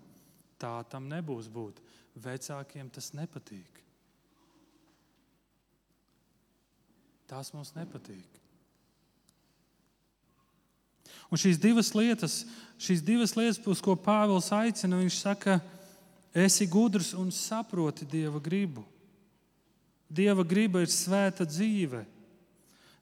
tā 0.61 0.73
tam 0.91 1.09
nebūs 1.11 1.49
būt. 1.51 1.79
Vecākiem 2.21 2.91
tas 2.91 3.11
nepatīk. 3.15 3.79
Tas 7.31 7.53
mums 7.55 7.71
nepatīk. 7.77 8.27
Un 11.31 11.39
šīs 11.39 11.61
divas 11.63 11.93
lietas, 11.95 12.41
šīs 12.75 13.03
divas 13.07 13.37
lietas, 13.39 13.61
uz 13.63 13.79
ko 13.83 13.95
Pāvils 13.95 14.49
aicina, 14.51 14.99
viņš 14.99 15.19
saka, 15.21 15.61
esi 16.33 16.67
gudrs 16.67 17.11
un 17.13 17.31
saproti 17.31 18.05
Dieva 18.05 18.39
gribu. 18.39 18.85
Dieva 20.11 20.43
griba 20.43 20.81
ir 20.83 20.91
svēta 20.91 21.45
dzīve. 21.47 22.03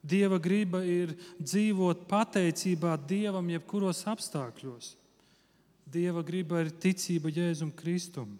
Dieva 0.00 0.38
griba 0.40 0.80
ir 0.86 1.12
dzīvot 1.38 2.06
pateicībā 2.08 2.94
Dievam 3.08 3.50
jebkuros 3.52 4.04
apstākļos. 4.08 4.94
Dieva 5.90 6.22
griba 6.22 6.62
ir 6.62 6.70
ticība 6.70 7.32
Jēzum 7.34 7.72
Kristum. 7.74 8.38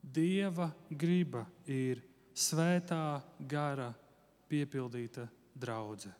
Dieva 0.00 0.70
griba 0.88 1.42
ir 1.66 2.00
svētā 2.32 3.20
gara 3.50 3.90
piepildīta 4.48 5.26
draudzene. 5.58 6.14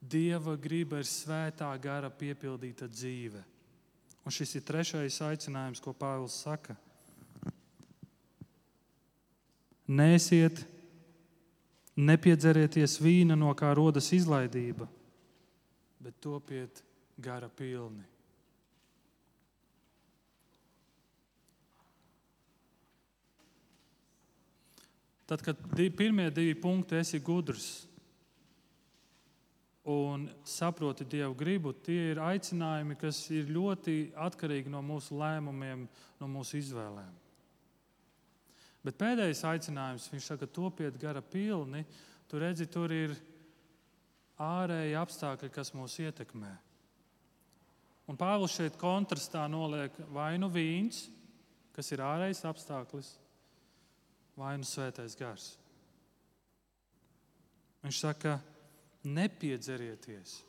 Dieva 0.00 0.56
griba 0.56 0.98
ir 1.00 1.08
svētā 1.08 1.68
gara 1.80 2.08
piepildīta 2.08 2.88
dzīve. 2.88 3.42
Un 4.24 4.34
šis 4.34 4.54
ir 4.58 4.64
trešais 4.66 5.16
aicinājums, 5.24 5.80
ko 5.80 5.94
Pāvils 5.96 6.36
saka. 6.44 6.76
Nēsiet, 9.90 10.60
nepiedzerieties 11.98 13.00
vīna, 13.02 13.34
no 13.34 13.50
kā 13.58 13.72
rodas 13.74 14.12
izlaidība, 14.14 14.86
bet 16.04 16.20
topiet 16.22 16.84
gara 17.18 17.48
pilni. 17.48 18.04
Tad, 25.30 25.42
kad 25.46 25.58
divi, 25.76 25.90
pirmie 25.94 26.26
divi 26.34 26.56
punkti 26.58 26.98
esi 26.98 27.20
gudrs 27.22 27.89
un 30.10 30.26
saproti 30.46 31.06
Dievu 31.08 31.34
gribu, 31.38 31.72
tie 31.86 32.10
ir 32.12 32.20
aicinājumi, 32.22 32.98
kas 33.00 33.22
ir 33.34 33.50
ļoti 33.54 34.12
atkarīgi 34.18 34.72
no 34.72 34.82
mūsu 34.84 35.16
lēmumiem, 35.18 35.86
no 36.20 36.28
mūsu 36.30 36.58
izvēlēm. 36.60 37.18
Bet 38.84 38.96
pēdējais 39.00 39.42
aicinājums, 39.44 40.08
viņš 40.12 40.30
saka, 40.32 40.48
topiet 40.48 40.96
gara 41.00 41.20
pilni. 41.20 41.84
Tur 42.30 42.44
redzi, 42.46 42.66
tur 42.70 42.92
ir 42.94 43.12
ārēji 44.40 44.96
apstākļi, 44.96 45.50
kas 45.52 45.74
mūs 45.76 45.98
ietekmē. 46.00 46.52
Un 48.10 48.18
Pāvils 48.18 48.56
šeit 48.56 48.78
kontrastā 48.80 49.44
noliek 49.50 49.94
vai 50.10 50.32
nu 50.40 50.48
vīns, 50.50 51.04
kas 51.76 51.92
ir 51.92 52.02
ārējais 52.02 52.42
apstākļis, 52.48 53.10
vai 54.40 54.56
nu 54.58 54.66
svētais 54.66 55.14
gars. 55.18 55.52
Viņš 57.84 58.00
saka, 58.02 58.38
nepiedzerieties, 59.04 60.40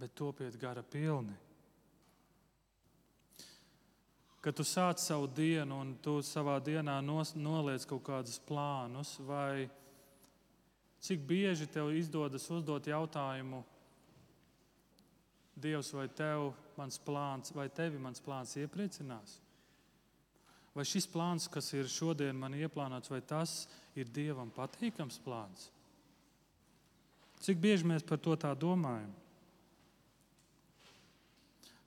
bet 0.00 0.14
topiet 0.14 0.56
gara 0.60 0.82
pilni. 0.82 1.36
Kad 4.40 4.56
tu 4.56 4.64
sāc 4.64 5.02
savu 5.02 5.26
dienu 5.28 5.82
un 5.82 5.92
tu 6.00 6.20
savā 6.24 6.56
dienā 6.64 6.96
nos, 7.04 7.34
noliec 7.36 7.84
kaut 7.88 8.06
kādus 8.06 8.38
plānus, 8.48 9.18
vai 9.28 9.68
cik 11.04 11.26
bieži 11.28 11.68
tev 11.68 11.92
izdodas 11.92 12.48
uzdot 12.52 12.88
jautājumu, 12.88 13.64
Dievs, 15.60 15.90
vai 15.92 16.06
tev 16.08 16.54
mans 16.78 16.96
plāns, 17.04 17.52
vai 17.52 17.66
tevi 17.68 17.98
mans 18.00 18.22
plāns 18.24 18.54
iepriecinās? 18.56 19.34
Vai 20.72 20.86
šis 20.88 21.08
plāns, 21.10 21.48
kas 21.52 21.72
ir 21.74 21.90
šodien 21.90 22.38
man 22.38 22.54
ieplānots, 22.56 23.10
vai 23.12 23.20
tas 23.20 23.66
ir 23.98 24.08
Dievam 24.08 24.48
patīkams 24.54 25.18
plāns? 25.20 25.66
Cik 27.40 27.60
bieži 27.60 27.88
mēs 27.88 28.04
par 28.04 28.20
to 28.20 28.36
tā 28.36 28.52
domājam? 28.58 29.10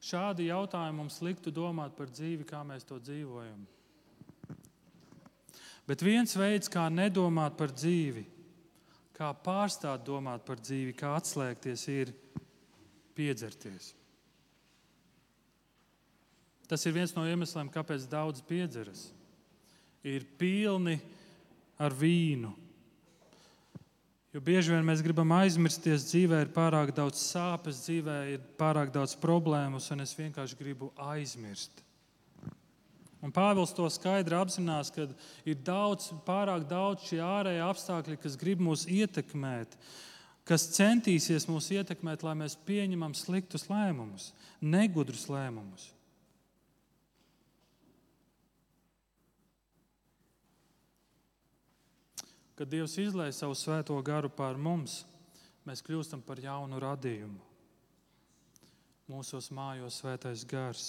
Šādi 0.03 0.49
jautājumi 0.49 0.99
mums 0.99 1.21
liktu 1.23 1.53
domāt 1.53 1.93
par 1.95 2.09
dzīvi, 2.11 2.43
kā 2.47 2.59
mēs 2.67 2.83
to 2.83 2.97
dzīvojam. 2.99 3.61
Bet 5.87 6.03
viens 6.03 6.33
veids, 6.35 6.71
kā 6.71 6.89
nedomāt 6.91 7.55
par 7.59 7.71
dzīvi, 7.71 8.23
kā 9.15 9.29
pārstāt 9.45 10.03
domāt 10.07 10.43
par 10.47 10.59
dzīvi, 10.59 10.95
kā 10.99 11.13
atslēgties, 11.19 11.85
ir 11.91 12.11
piedzerties. 13.15 13.93
Tas 16.67 16.83
ir 16.87 16.95
viens 16.95 17.13
no 17.15 17.25
iemesliem, 17.27 17.69
kāpēc 17.71 18.07
daudz 18.09 18.41
piedzeras. 18.47 19.05
Ir 20.03 20.25
pilni 20.39 20.97
ar 21.79 21.95
vīnu, 21.95 22.51
Jo 24.33 24.41
bieži 24.41 24.71
vien 24.73 24.81
mēs 24.81 25.03
gribam 25.05 25.29
aizmirsties, 25.35 26.07
dzīvē 26.09 26.39
ir 26.41 26.51
pārāk 26.55 26.89
daudz 26.97 27.21
sāpes, 27.21 27.83
dzīvē 27.85 28.15
ir 28.33 28.45
pārāk 28.57 28.89
daudz 28.95 29.13
problēmas, 29.21 29.91
un 29.93 30.01
es 30.01 30.15
vienkārši 30.17 30.57
gribu 30.57 30.89
aizmirst. 30.97 31.83
Un 33.23 33.31
Pāvils 33.31 33.75
to 33.77 33.85
skaidri 33.93 34.35
apzinās, 34.35 34.89
ka 34.91 35.05
ir 35.45 35.59
daudz, 35.61 36.09
pārāk 36.25 36.65
daudz 36.67 37.05
šie 37.11 37.21
ārējie 37.23 37.61
apstākļi, 37.63 38.17
kas 38.25 38.39
grib 38.41 38.63
mūs 38.65 38.87
ietekmēt, 38.89 39.77
kas 40.49 40.65
centīsies 40.79 41.45
mūs 41.47 41.69
ietekmēt, 41.77 42.25
lai 42.25 42.33
mēs 42.41 42.57
pieņemam 42.65 43.13
sliktus 43.15 43.69
lēmumus, 43.69 44.31
negudrus 44.59 45.29
lēmumus. 45.29 45.91
Kad 52.63 52.71
Dievs 52.71 52.93
izlaiž 52.95 53.35
savu 53.35 53.57
svēto 53.59 53.97
garu 54.07 54.29
pār 54.31 54.55
mums, 54.55 55.01
mēs 55.67 55.81
kļūstam 55.83 56.21
par 56.23 56.39
jaunu 56.39 56.77
radījumu. 56.79 57.41
Mūsos 59.11 59.49
mājos 59.51 59.97
svētais 59.99 60.45
gars. 60.47 60.85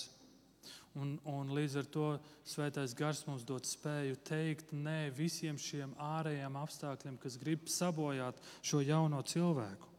Un, 0.95 1.17
un 1.27 1.51
līdz 1.51 1.75
ar 1.81 1.89
to 1.97 2.05
svētais 2.47 2.95
gars 2.95 3.25
mums 3.27 3.43
dod 3.43 3.67
spēju 3.67 4.21
teikt 4.23 4.71
nē 4.71 5.11
visiem 5.19 5.59
šiem 5.59 5.99
ārējiem 5.99 6.61
apstākļiem, 6.63 7.19
kas 7.19 7.41
grib 7.43 7.67
sabojāt 7.67 8.39
šo 8.63 8.79
jauno 8.87 9.25
cilvēku. 9.27 9.91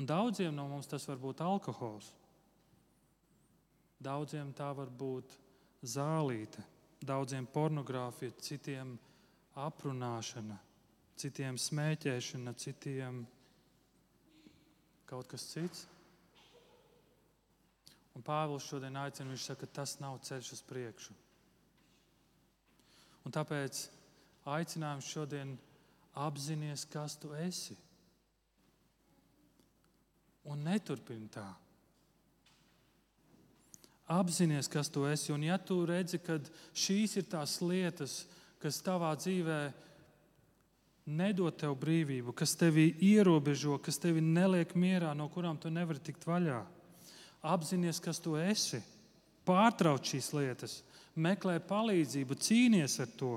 Un 0.00 0.08
daudziem 0.08 0.56
no 0.56 0.70
mums 0.72 0.88
tas 0.88 1.04
var 1.04 1.20
būt 1.20 1.44
alkohols. 1.44 2.14
Daudziem 4.00 4.56
tā 4.56 4.72
var 4.72 4.88
būt 4.88 5.36
zālīte, 5.84 6.64
daudziem 7.04 7.44
pornogrāfija, 7.60 8.40
citiem 8.40 8.96
aprunāšana, 9.58 10.56
citiem 11.20 11.58
smēķēšana, 11.60 12.54
citiem 12.56 13.22
kaut 15.08 15.28
kas 15.28 15.44
cits. 15.52 15.86
Un 18.16 18.24
Pāvils 18.24 18.66
šodien 18.68 18.96
aicina, 19.00 19.30
viņš 19.32 19.44
saka, 19.48 19.66
ka 19.66 19.80
tas 19.80 19.96
nav 20.00 20.18
ceļš 20.24 20.52
uz 20.56 20.62
priekšu. 20.68 21.14
Un 23.24 23.32
tāpēc 23.32 23.86
aicinājums 24.52 25.08
šodien 25.08 25.54
apzināties, 26.18 26.84
kas 26.92 27.16
tu 27.20 27.32
esi. 27.38 27.76
Un 30.48 30.64
neturpini 30.66 31.30
tā. 31.32 31.46
Apzināties, 34.12 34.68
kas 34.68 34.90
tu 34.92 35.06
esi. 35.08 35.32
Un 35.32 35.46
ja 35.46 35.56
tu 35.56 35.78
redzi, 35.88 36.20
ka 36.20 36.40
šīs 36.74 37.16
ir 37.20 37.28
tās 37.32 37.60
lietas, 37.64 38.24
kas 38.26 38.41
kas 38.62 38.78
tavā 38.84 39.12
dzīvē 39.18 39.60
nedod 41.10 41.56
tev 41.58 41.74
brīvību, 41.82 42.34
kas 42.36 42.54
tevi 42.58 42.92
ierobežo, 43.02 43.78
kas 43.82 43.98
tevi 43.98 44.22
neliek 44.22 44.76
mierā, 44.78 45.12
no 45.18 45.28
kurām 45.32 45.58
tu 45.58 45.70
nevari 45.70 46.02
tikt 46.02 46.26
vaļā. 46.28 46.62
Apzinies, 47.42 47.98
kas 48.02 48.22
tu 48.22 48.36
esi, 48.38 48.78
pārtrauc 49.48 50.06
šīs 50.06 50.30
lietas, 50.36 50.78
meklē 51.18 51.58
palīdzību, 51.66 52.38
cīnies 52.38 53.00
ar 53.02 53.10
to, 53.18 53.34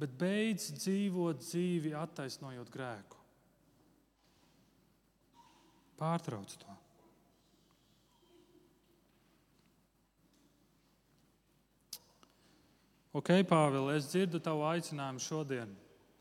bet 0.00 0.16
beidz 0.18 0.72
dzīvot 0.74 1.42
dzīvi, 1.44 1.94
attaisnojot 1.94 2.70
grēku. 2.72 3.18
Pārtrauc 6.00 6.54
to. 6.58 6.76
Ok, 13.10 13.32
Pāvils, 13.42 13.90
es 13.98 14.06
dzirdu 14.06 14.38
tavu 14.38 14.62
aicinājumu 14.68 15.18
šodien, 15.18 15.70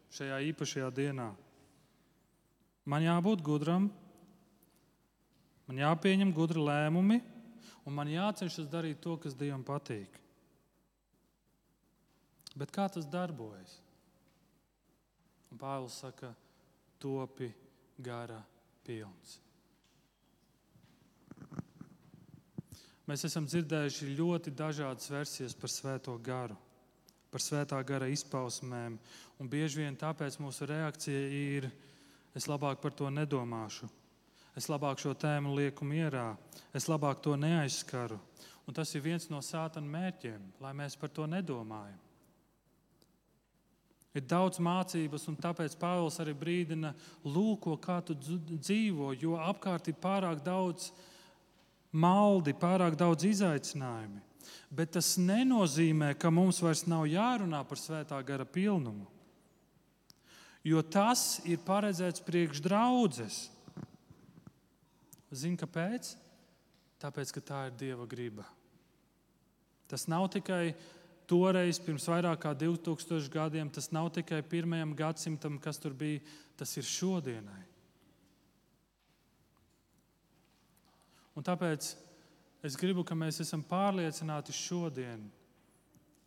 šajā 0.10 0.40
īpašajā 0.50 0.88
dienā. 0.98 1.28
Man 2.90 3.04
jābūt 3.06 3.44
gudram, 3.46 3.92
man 5.70 5.82
jāpieņem 5.84 6.32
gudri 6.34 6.64
lēmumi, 6.66 7.20
un 7.86 7.94
man 7.94 8.10
jācenšas 8.10 8.72
darīt 8.72 9.04
to, 9.04 9.14
kas 9.22 9.38
Dievam 9.38 9.62
patīk. 9.68 10.18
Bet 12.58 12.74
kā 12.74 12.88
tas 12.90 13.06
darbojas? 13.06 13.76
Un 15.54 15.62
Pāvils 15.62 16.00
saka, 16.02 16.32
topi 16.98 17.52
gara 18.02 18.40
pilns. 18.88 19.36
Mēs 23.06 23.28
esam 23.30 23.46
dzirdējuši 23.46 24.10
ļoti 24.18 24.56
dažādas 24.58 25.14
versijas 25.14 25.54
par 25.58 25.70
Svēto 25.74 26.18
garu 26.26 26.58
par 27.32 27.44
svētā 27.44 27.80
gara 27.86 28.10
izpausmēm. 28.10 28.98
Un 29.40 29.50
bieži 29.50 29.84
vien 29.84 29.98
tāpēc 29.98 30.40
mūsu 30.42 30.68
reakcija 30.70 31.22
ir: 31.40 31.70
es 32.36 32.50
labāk 32.50 32.82
par 32.82 32.94
to 32.94 33.10
nedomāšu, 33.14 33.90
es 34.58 34.70
labāk 34.70 35.00
šo 35.02 35.14
tēmu 35.14 35.56
lieku 35.56 35.86
mierā, 35.86 36.34
es 36.74 36.90
labāk 36.90 37.22
to 37.24 37.36
neaizskaru. 37.40 38.20
Un 38.68 38.76
tas 38.78 38.92
ir 38.94 39.02
viens 39.02 39.26
no 39.32 39.42
sātana 39.42 39.90
mērķiem, 39.90 40.44
lai 40.62 40.76
mēs 40.78 40.98
par 41.00 41.10
to 41.10 41.26
nedomājam. 41.26 41.98
Ir 44.14 44.26
daudz 44.26 44.58
mācības, 44.62 45.28
un 45.30 45.38
tāpēc 45.38 45.76
Pāvils 45.78 46.18
arī 46.22 46.34
brīdina, 46.38 46.94
lūko, 47.26 47.76
kā 47.82 48.00
tu 48.06 48.16
dzīvo, 48.18 49.12
jo 49.22 49.38
apkārt 49.38 49.92
ir 49.92 49.98
pārāk 50.02 50.42
daudz 50.46 50.90
maldi, 51.94 52.56
pārāk 52.58 52.98
daudz 52.98 53.28
izaicinājumu. 53.30 54.22
Bet 54.70 54.94
tas 54.98 55.16
nenozīmē, 55.18 56.14
ka 56.20 56.32
mums 56.34 56.62
vairs 56.62 56.86
nav 56.90 57.08
jārunā 57.10 57.64
par 57.68 57.80
svētā 57.82 58.20
gara 58.26 58.46
pilnumu. 58.46 59.08
Jo 60.66 60.84
tas 60.84 61.40
ir 61.48 61.62
paredzēts 61.66 62.24
priekš 62.26 62.62
draudzes. 62.62 63.48
Zini, 65.32 65.58
kāpēc? 65.60 66.14
Tāpēc, 67.00 67.32
ka 67.32 67.44
tā 67.46 67.60
ir 67.70 67.78
Dieva 67.80 68.06
griba. 68.10 68.46
Tas 69.90 70.06
nav 70.12 70.28
tikai 70.34 70.76
toreiz, 71.30 71.80
pirms 71.82 72.08
vairāk 72.10 72.44
kā 72.44 72.52
2000 72.58 73.30
gadiem, 73.34 73.70
tas 73.72 73.92
nav 73.96 74.10
tikai 74.14 74.42
pirmajam 74.46 74.94
gadsimtam, 74.98 75.58
kas 75.62 75.80
tur 75.82 75.96
bija, 75.98 76.22
tas 76.60 76.76
ir 76.78 76.86
šodienai. 76.86 77.64
Un 81.38 81.46
tāpēc 81.46 81.94
es 82.64 82.76
gribu, 82.80 83.04
ka 83.04 83.16
mēs 83.18 83.42
esam 83.44 83.64
pārliecināti 83.66 84.56
šodien, 84.56 85.22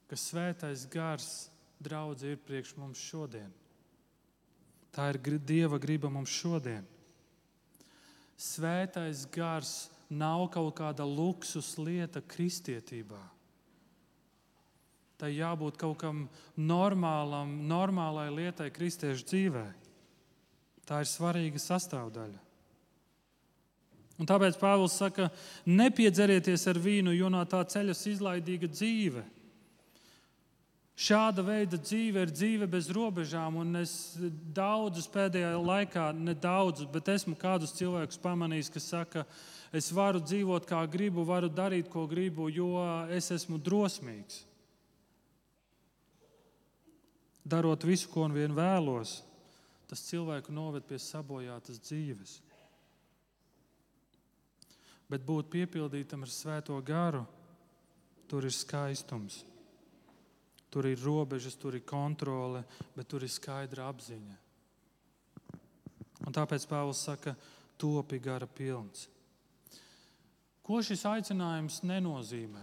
ka 0.09 0.19
svētais 0.19 0.87
gars 0.93 1.29
draudz 1.83 2.25
ir 2.27 2.41
priekš 2.47 2.77
mums 2.79 3.01
šodien. 3.01 3.51
Tā 4.93 5.09
ir 5.13 5.39
Dieva 5.41 5.79
griba 5.81 6.11
mums 6.13 6.31
šodien. 6.31 6.85
Svētais 8.37 9.25
gars 9.33 9.89
nav 10.13 10.51
kaut 10.53 10.75
kāda 10.77 11.07
luksus 11.09 11.77
lieta 11.81 12.21
kristietībā. 12.21 13.21
Tai 15.17 15.31
jābūt 15.31 15.79
kaut 15.79 16.01
kam 16.03 16.25
normālam, 16.59 17.55
normālai 17.71 18.27
lietai 18.35 18.73
kristiešu 18.75 19.29
dzīvē. 19.31 19.67
Tā 20.85 21.05
ir 21.05 21.09
svarīga 21.09 21.63
sastāvdaļa. 21.63 22.41
Un 24.23 24.29
tāpēc 24.31 24.55
Pāvils 24.61 24.95
saka, 24.95 25.33
nepiedzerieties 25.67 26.69
ar 26.71 26.79
vīnu, 26.79 27.11
jo 27.17 27.27
no 27.33 27.43
tā 27.51 27.65
ceļas 27.67 28.05
izlaidīga 28.13 28.69
dzīve. 28.71 29.25
Šāda 31.03 31.43
veida 31.43 31.79
dzīve 31.81 32.23
ir 32.23 32.31
dzīve 32.31 32.69
bez 32.71 32.91
robežām, 32.95 33.57
un 33.65 33.81
es 33.81 34.15
daudzus 34.55 35.09
pēdējā 35.11 35.57
laikā, 35.57 36.05
ne 36.15 36.37
daudzus, 36.39 36.87
bet 36.93 37.11
esmu 37.11 37.35
kādus 37.41 37.73
cilvēkus 37.79 38.21
pamanījis, 38.23 38.71
kas 38.71 38.87
saka, 38.93 39.25
es 39.75 39.89
varu 39.91 40.21
dzīvot 40.23 40.69
kā 40.69 40.85
gribu, 40.93 41.25
varu 41.27 41.51
darīt, 41.51 41.91
ko 41.91 42.05
gribu, 42.07 42.47
jo 42.53 42.77
es 43.11 43.33
esmu 43.35 43.59
drosmīgs. 43.59 44.45
Darot 47.43 47.83
visu, 47.89 48.07
ko 48.13 48.29
vien 48.31 48.55
vēlos, 48.55 49.19
tas 49.91 50.07
cilvēku 50.07 50.55
noved 50.55 50.87
pie 50.87 51.01
sabojātas 51.03 51.83
dzīves. 51.83 52.39
Bet 55.13 55.25
būt 55.29 55.51
piepildītam 55.53 56.25
ar 56.25 56.33
svēto 56.33 56.79
garu, 56.81 57.27
tur 58.31 58.47
ir 58.49 58.55
skaistums. 58.57 59.43
Tur 60.73 60.89
ir 60.89 61.03
robežas, 61.05 61.59
tur 61.61 61.77
ir 61.77 61.85
kontrole, 61.85 62.63
bet 62.97 63.11
tur 63.13 63.27
ir 63.27 63.33
skaidra 63.33 63.91
apziņa. 63.93 64.39
Un 66.23 66.33
tāpēc 66.33 66.65
Pāvils 66.71 67.03
saka, 67.05 67.35
topi 67.77 68.17
gara 68.23 68.47
pilns. 68.49 69.09
Ko 70.63 70.79
šis 70.81 71.03
aicinājums 71.11 71.83
nenozīmē? 71.85 72.63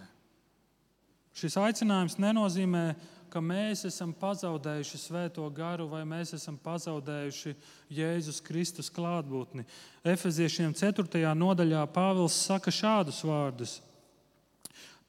Šis 1.35 1.57
aicinājums 1.59 2.17
nenozīmē, 2.17 2.83
ka 3.29 3.41
mēs 3.43 3.85
esam 3.87 4.11
pazaudējuši 4.17 4.99
svēto 4.99 5.45
garu 5.53 5.87
vai 5.91 6.01
mēs 6.07 6.33
esam 6.37 6.57
pazaudējuši 6.59 7.53
Jēzus 7.99 8.41
Kristus 8.45 8.89
klātbūtni. 8.93 9.65
Efeziešiem 10.03 10.73
4. 10.77 11.21
nodaļā 11.37 11.85
Pāvils 11.93 12.37
saka 12.47 12.73
šādus 12.73 13.21
vārdus: 13.25 13.77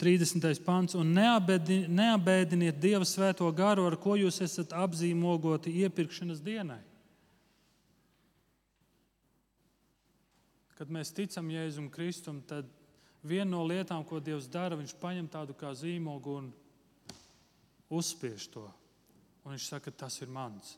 30. 0.01 0.47
pants, 0.65 0.97
un 0.97 1.13
neabēdiniet 1.13 2.79
Dieva 2.81 3.05
svēto 3.05 3.51
garu, 3.53 3.85
ar 3.91 3.99
ko 4.01 4.15
jūs 4.17 4.41
esat 4.45 4.73
apzīmogoti 4.73 5.75
iepirkšanas 5.83 6.41
dienai. 6.41 6.81
Kad 10.81 10.89
mēs 10.89 11.13
ticam 11.13 11.51
Jēzum 11.53 11.91
Kristum, 11.93 12.41
tad 12.41 12.65
viena 13.21 13.51
no 13.53 13.67
lietām, 13.69 14.01
ko 14.09 14.17
Dievs 14.25 14.49
dara, 14.49 14.79
viņš 14.81 14.97
paņem 14.97 15.29
tādu 15.29 15.53
kā 15.53 15.75
zīmogu 15.77 16.39
un 16.39 16.49
uzspiež 17.91 18.47
to. 18.55 18.65
Un 19.45 19.55
viņš 19.55 19.67
saka, 19.73 19.91
tas 19.91 20.21
ir 20.23 20.31
mans. 20.31 20.77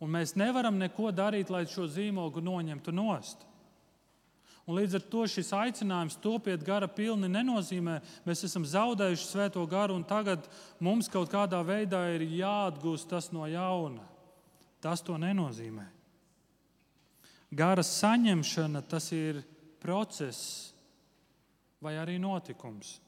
Un 0.00 0.12
mēs 0.14 0.36
nevaram 0.38 0.78
neko 0.80 1.10
darīt, 1.12 1.50
lai 1.52 1.66
šo 1.68 1.84
zīmogu 1.90 2.40
noņemtu 2.44 2.92
nost. 2.94 3.44
Un 4.68 4.76
līdz 4.78 5.00
ar 5.00 5.04
to 5.10 5.24
šis 5.26 5.50
aicinājums 5.56 6.18
topiet 6.22 6.62
gara 6.64 6.86
pilni 6.86 7.28
nenozīmē, 7.32 7.96
mēs 8.22 8.44
esam 8.46 8.62
zaudējuši 8.68 9.26
svēto 9.26 9.64
garu 9.68 9.96
un 9.98 10.04
tagad 10.06 10.44
mums 10.78 11.08
kaut 11.10 11.32
kādā 11.32 11.58
veidā 11.66 12.04
ir 12.14 12.22
jāatgūst 12.38 13.08
tas 13.10 13.32
no 13.34 13.48
jauna. 13.50 14.04
Tas 14.80 15.02
to 15.04 15.16
nenozīmē. 15.20 15.88
Gara 17.50 17.82
saņemšana 17.82 18.84
tas 18.88 19.10
ir 19.12 19.42
process 19.82 20.70
vai 21.82 21.96
arī 21.98 22.20
notikums. 22.22 23.00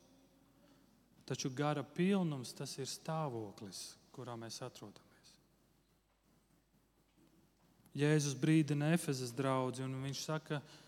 Taču 1.33 1.49
gara 1.49 1.81
pilnums 1.81 2.53
tas 2.53 2.75
ir 2.77 2.88
stāvoklis, 2.90 3.95
kurā 4.12 4.35
mēs 4.37 4.59
atrodamies. 4.61 5.31
Jēzus 7.97 8.35
brīdina 8.37 8.90
Efezes 8.92 9.33
draugu, 9.33 9.81
un 9.87 9.95
viņš 10.05 10.25
saka, 10.27 10.59
ka 10.61 10.83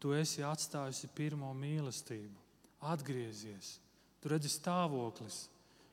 tu 0.00 0.14
esi 0.16 0.40
atstājusi 0.40 1.10
pirmo 1.12 1.52
mīlestību. 1.54 2.40
Atgriezies, 2.88 3.76
tu 4.22 4.32
redzi 4.32 4.50
stāvoklis. 4.50 5.44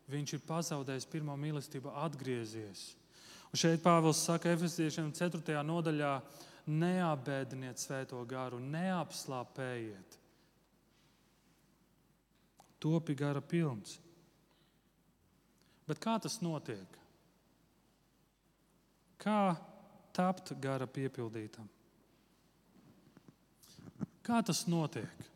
Viņš 0.10 0.38
ir 0.38 0.45
pazaudējis 0.48 1.10
pirmo 1.12 1.36
mīlestību, 1.38 1.91
atgriezies. 2.02 2.86
Un 3.52 3.60
šeit 3.60 3.84
Pāvils 3.84 4.24
saka, 4.24 4.56
Efesiešiem 4.56 5.12
4. 5.13 5.60
nodaļā, 5.67 6.13
neapbēdiniet 6.80 7.84
svēto 7.84 8.24
garu, 8.30 8.63
neapslāpējiet. 8.63 10.19
Topi 12.80 13.15
gara 13.15 13.42
pilns. 13.44 13.98
Bet 15.89 16.00
kā 16.00 16.15
tas 16.22 16.38
notiek? 16.44 17.00
Kā 19.20 19.58
tapt 20.15 20.54
gara 20.62 20.88
piepildītam? 20.88 21.68
Kā 24.24 24.39
tas 24.46 24.63
notiek? 24.70 25.28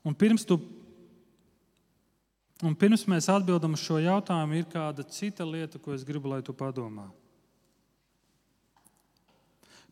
Un 0.00 0.16
pirms, 0.16 0.46
tu, 0.48 0.56
un 2.64 2.74
pirms 2.74 3.04
mēs 3.10 3.28
atbildam 3.28 3.76
uz 3.76 3.84
šo 3.84 3.98
jautājumu, 4.00 4.56
ir 4.56 4.68
kāda 4.72 5.04
cita 5.04 5.44
lieta, 5.44 5.78
ko 5.78 5.92
es 5.92 6.06
gribu, 6.08 6.32
lai 6.32 6.40
tu 6.42 6.56
padomā. 6.56 7.10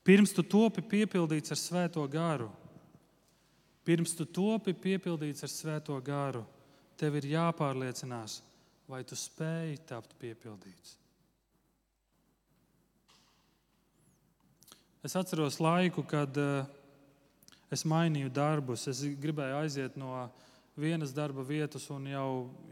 Pirms 0.08 0.32
tu 0.32 0.40
topi 0.40 0.80
piepildīts 0.80 1.52
ar 1.52 1.60
svēto 1.60 2.06
garu, 2.08 2.48
pirms 3.88 4.12
tu 4.18 4.28
topi 4.28 4.76
piepildīts 4.76 5.46
ar 5.46 5.52
svēto 5.52 5.96
garu, 6.04 6.44
tev 7.00 7.16
ir 7.16 7.30
jāpārliecinās, 7.32 8.42
vai 8.88 9.00
tu 9.08 9.16
spēj 9.16 9.78
tapt 9.88 10.12
piepildīts. 10.20 10.98
Es 15.06 15.14
atceros 15.16 15.56
laiku, 15.62 16.02
kad 16.04 16.36
uh, 16.36 16.66
Es 17.68 17.84
mainīju 17.84 18.30
darbus, 18.32 18.86
es 18.88 19.02
gribēju 19.20 19.58
aiziet 19.58 19.96
no 20.00 20.22
vienas 20.78 21.10
darba 21.12 21.42
vietas, 21.44 21.84
un 21.92 22.06
jau, 22.08 22.28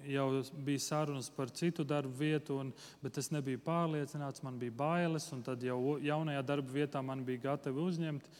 jau 0.08 0.26
bija 0.64 0.80
sarunas 0.80 1.28
par 1.36 1.50
citu 1.52 1.84
darbu 1.84 2.14
vietu, 2.16 2.56
un, 2.62 2.70
bet 3.02 3.18
es 3.20 3.28
nebiju 3.34 3.60
pārliecināts, 3.66 4.44
man 4.46 4.56
bija 4.60 4.72
bailes, 4.78 5.28
tad 5.44 5.64
jau 5.66 5.98
jaunajā 6.00 6.44
darba 6.48 6.76
vietā 6.78 7.02
man 7.04 7.26
bija 7.28 7.50
gatavi 7.50 7.82
uzņemt. 7.82 8.30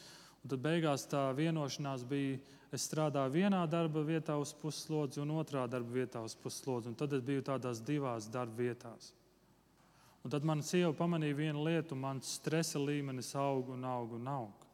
Tad 0.47 0.63
beigās 0.63 1.03
tā 1.11 1.27
vienošanās 1.37 2.07
bija, 2.07 2.39
es 2.73 2.87
strādāju 2.89 3.33
vienā 3.33 3.61
darba 3.69 4.03
vietā 4.03 4.35
uz 4.39 4.53
puslodzi 4.57 5.21
un 5.23 5.31
otrā 5.39 5.67
darba 5.71 5.99
vietā 6.01 6.23
uz 6.23 6.35
puslodzi. 6.35 6.93
Tad 6.97 7.15
es 7.15 7.23
biju 7.23 7.45
tādās 7.47 7.79
divās 7.83 8.27
darba 8.31 8.63
vietās. 8.63 9.13
Un 10.23 10.31
tad 10.33 10.43
mana 10.43 10.65
sieva 10.65 10.91
pamanīja 10.91 11.37
vienu 11.37 11.61
lietu, 11.63 11.95
mans 11.95 12.33
stresa 12.39 12.81
līmenis 12.81 13.29
aug 13.39 13.69
un 13.71 13.85
aug 13.87 14.17
un 14.17 14.27
aug. 14.27 14.65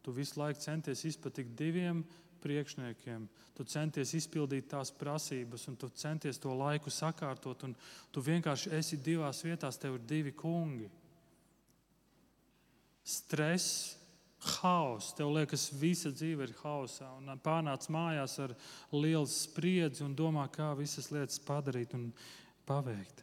Tu 0.00 0.14
visu 0.14 0.38
laiku 0.40 0.62
centies 0.62 1.02
izpatikt 1.04 1.52
diviem 1.58 2.04
priekšniekiem. 2.40 3.26
Tu 3.56 3.66
centies 3.68 4.12
izpildīt 4.16 4.68
tās 4.70 4.92
prasības, 4.94 5.66
un 5.68 5.76
tu 5.76 5.90
centies 5.92 6.38
to 6.40 6.54
laiku 6.54 6.92
sakārtot. 6.92 7.64
Tu 8.12 8.22
vienkārši 8.22 8.72
esi 8.78 8.96
divās 9.02 9.42
vietās, 9.44 9.80
tev 9.80 9.98
ir 9.98 10.06
divi 10.08 10.32
kungi. 10.36 10.88
Stress, 13.06 13.96
haoss. 14.44 15.14
Tev 15.16 15.32
liekas, 15.34 15.68
visa 15.80 16.12
dzīve 16.14 16.48
ir 16.48 16.54
haosā. 16.62 17.08
Un 17.18 17.30
pārnāc 17.42 17.88
mājās 17.92 18.38
ar 18.44 18.54
lielu 18.94 19.28
spriedzi 19.30 20.04
un 20.06 20.16
domā, 20.16 20.46
kā 20.52 20.72
visas 20.78 21.10
lietas 21.14 21.40
padarīt 21.42 21.94
un 21.96 22.10
paveikt. 22.68 23.22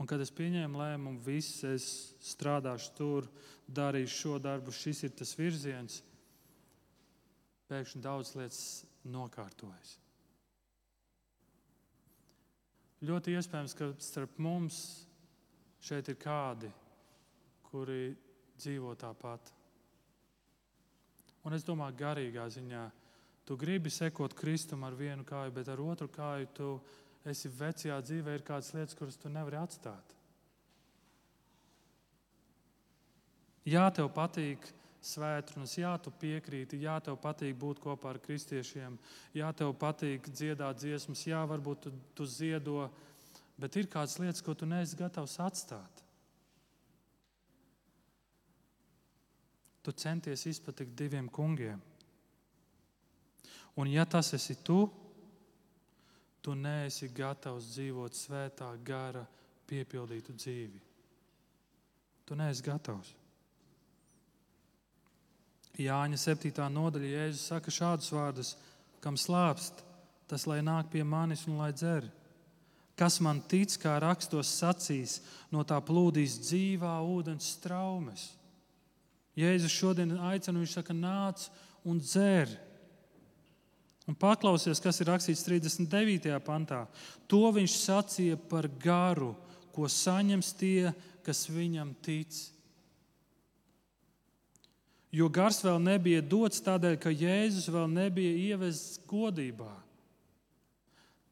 Un 0.00 0.08
kad 0.10 0.22
es 0.24 0.32
pieņēmu 0.34 0.80
lēmumu, 0.80 1.20
viss, 1.22 1.62
es 1.62 1.86
strādāšu 2.32 2.94
tur, 2.98 3.28
darīšu 3.70 4.16
šo 4.16 4.38
darbu, 4.42 4.74
šis 4.74 5.04
ir 5.06 5.12
tas 5.14 5.36
virziens, 5.38 6.00
pēkšņi 7.70 8.02
daudz 8.02 8.32
lietas 8.34 8.62
nokārtojas. 9.06 9.96
Ļoti 13.02 13.34
iespējams, 13.34 13.76
ka 13.78 13.92
starp 14.02 14.36
mums 14.42 14.76
šeit 15.82 16.10
ir 16.10 16.18
kādi, 16.22 16.68
kuri 17.70 18.12
dzīvo 18.62 18.94
tāpat. 18.98 19.52
Un 21.42 21.56
es 21.56 21.66
domāju, 21.66 21.98
garīgā 21.98 22.46
ziņā, 22.54 22.82
tu 23.46 23.56
gribi 23.58 23.90
sekot 23.90 24.34
Kristum 24.38 24.84
ar 24.86 24.94
vienu 24.94 25.26
kāju, 25.26 25.54
bet 25.54 25.68
ar 25.72 25.82
otru 25.82 26.08
kāju 26.12 26.50
tu 26.54 26.68
esi 27.26 27.50
vecajā 27.50 27.98
dzīvē, 28.02 28.36
ir 28.38 28.44
kādas 28.46 28.70
lietas, 28.74 28.96
kuras 28.98 29.18
tu 29.18 29.30
nevari 29.30 29.58
atstāt. 29.58 30.14
Jā, 33.66 33.84
tev 33.94 34.08
patīk 34.14 34.64
svētdienas, 35.02 35.74
jā, 35.78 35.92
tu 36.02 36.10
piekrīti, 36.18 36.80
jā, 36.82 36.96
tev 37.02 37.18
patīk 37.22 37.54
būt 37.58 37.82
kopā 37.82 38.14
ar 38.14 38.18
kristiešiem, 38.22 38.96
jā, 39.38 39.50
tev 39.58 39.74
patīk 39.78 40.26
dziedāt 40.30 40.78
dziesmas, 40.82 41.22
jā, 41.26 41.42
varbūt 41.50 41.86
tu, 41.86 41.92
tu 42.18 42.26
ziedo, 42.26 42.88
bet 43.58 43.78
ir 43.78 43.90
kādas 43.90 44.18
lietas, 44.22 44.42
ko 44.42 44.54
tu 44.58 44.66
neesi 44.66 44.98
gatavs 44.98 45.38
atstāt. 45.42 46.02
Tu 49.82 49.92
centies 49.92 50.46
izpatikt 50.46 50.94
diviem 50.98 51.28
kungiem. 51.28 51.80
Un, 53.74 53.88
ja 53.88 54.04
tas 54.04 54.32
esi 54.36 54.58
tu, 54.62 54.84
tu 56.42 56.54
neesi 56.54 57.08
gatavs 57.14 57.72
dzīvot 57.72 58.18
svētā 58.18 58.68
gara 58.84 59.24
piepildītu 59.70 60.34
dzīvi. 60.36 60.80
Tu 62.28 62.38
neesi 62.38 62.64
gatavs. 62.66 63.14
Jāņa 65.80 66.18
7. 66.20 66.52
nodaļa 66.68 67.14
Jēzus 67.14 67.46
saka 67.48 67.72
šādus 67.72 68.12
vārdus: 68.12 68.50
Kam 69.00 69.16
slāpst, 69.16 69.80
tas 70.28 70.44
lai 70.46 70.60
nāk 70.60 70.90
pie 70.92 71.02
manis 71.04 71.46
un 71.48 71.56
lai 71.56 71.72
dzer. 71.72 72.04
Kas 72.96 73.18
man 73.24 73.40
tic, 73.48 73.72
kā 73.80 73.96
rakstos 74.02 74.50
sacīs, 74.52 75.22
no 75.50 75.64
tā 75.64 75.78
plūdīs 75.80 76.36
dzīvā 76.44 76.92
ūdens 77.08 77.54
straumes. 77.56 78.28
Jēzus 79.38 79.72
šodien 79.72 80.16
aicina, 80.18 80.60
viņš 80.60 80.76
saka, 80.76 80.96
nāc 80.96 81.46
un 81.88 82.00
dzer. 82.02 82.50
Un 84.08 84.16
paklausies, 84.18 84.80
kas 84.82 84.98
ir 85.00 85.08
rakstīts 85.08 85.44
39. 85.46 86.32
pantā. 86.44 86.84
To 87.30 87.46
viņš 87.54 87.76
sacīja 87.78 88.40
par 88.50 88.68
garu, 88.82 89.32
ko 89.72 89.88
saņems 89.88 90.52
tie, 90.58 90.90
kas 91.24 91.46
viņam 91.48 91.94
tic 92.04 92.34
jo 95.12 95.28
gars 95.28 95.60
vēl 95.64 95.78
nebija 95.82 96.24
dots 96.24 96.62
tādēļ, 96.64 96.96
ka 97.00 97.12
Jēzus 97.12 97.68
vēl 97.72 97.90
nebija 97.92 98.32
ievests 98.48 99.00
godībā. 99.08 99.74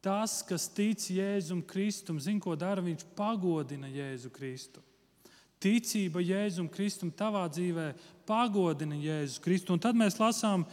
Tas, 0.05 0.41
kas 0.47 0.69
tic 0.73 1.03
Jēzum 1.13 1.61
Kristum, 1.69 2.21
zina, 2.21 2.41
ko 2.41 2.55
dara, 2.57 2.85
viņš 2.85 3.05
pagodina 3.17 3.89
Jēzu 3.89 4.31
Kristu. 4.33 4.85
Ticība 5.61 6.23
Jēzum 6.25 6.71
Kristum 6.73 7.11
tavā 7.13 7.43
dzīvē 7.53 7.91
pagodina 8.29 8.97
Jēzu 8.97 9.43
Kristu. 9.45 9.75
Un 9.75 9.83
tad 9.83 9.99
mēs 9.99 10.17
lasām, 10.21 10.65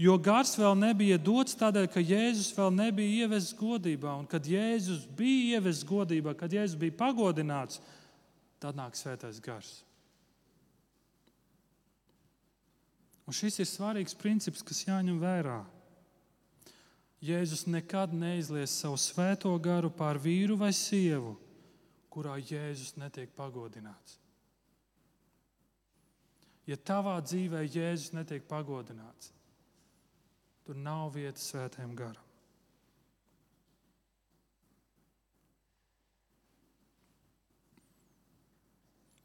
jo 0.00 0.14
gars 0.16 0.54
vēl 0.56 0.78
nebija 0.80 1.18
dots 1.20 1.58
tādēļ, 1.60 1.88
ka 1.92 2.00
Jēzus 2.00 2.54
vēl 2.56 2.72
nebija 2.72 3.26
ievests 3.26 3.56
godībā. 3.58 4.14
Un 4.16 4.28
kad 4.30 4.48
Jēzus 4.48 5.04
bija 5.18 5.58
ievests 5.58 5.84
godībā, 5.88 6.32
kad 6.38 6.56
Jēzus 6.56 6.80
bija 6.80 6.96
pagodināts, 7.02 7.82
tad 8.62 8.78
nāk 8.80 8.96
svētais 8.96 9.42
gars. 9.44 9.74
Un 13.28 13.36
šis 13.36 13.60
ir 13.62 13.68
svarīgs 13.68 14.16
princips, 14.18 14.64
kas 14.66 14.80
jāņem 14.88 15.20
vērā. 15.22 15.60
Jēzus 17.20 17.66
nekad 17.68 18.16
neizlies 18.16 18.72
savu 18.80 18.96
svēto 18.96 19.52
garu 19.60 19.92
pār 19.92 20.16
vīru 20.18 20.56
vai 20.58 20.72
sievu, 20.72 21.36
kurā 22.08 22.40
Jēzus 22.40 22.96
netiek 22.96 23.28
pagodināts. 23.36 24.19
Ja 26.68 26.76
tavā 26.76 27.16
dzīvē 27.24 27.62
Jēzus 27.64 28.12
netiek 28.14 28.44
pagodināts, 28.48 29.32
tur 30.66 30.76
nav 30.76 31.14
vietas 31.14 31.48
svētajam 31.50 31.94
garam. 31.98 32.26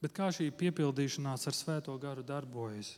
Bet 0.05 0.13
kā 0.13 0.29
šī 0.29 0.51
piepildīšanās 0.53 1.47
ar 1.49 1.55
svēto 1.57 1.95
garu 1.97 2.21
darbojas? 2.21 2.91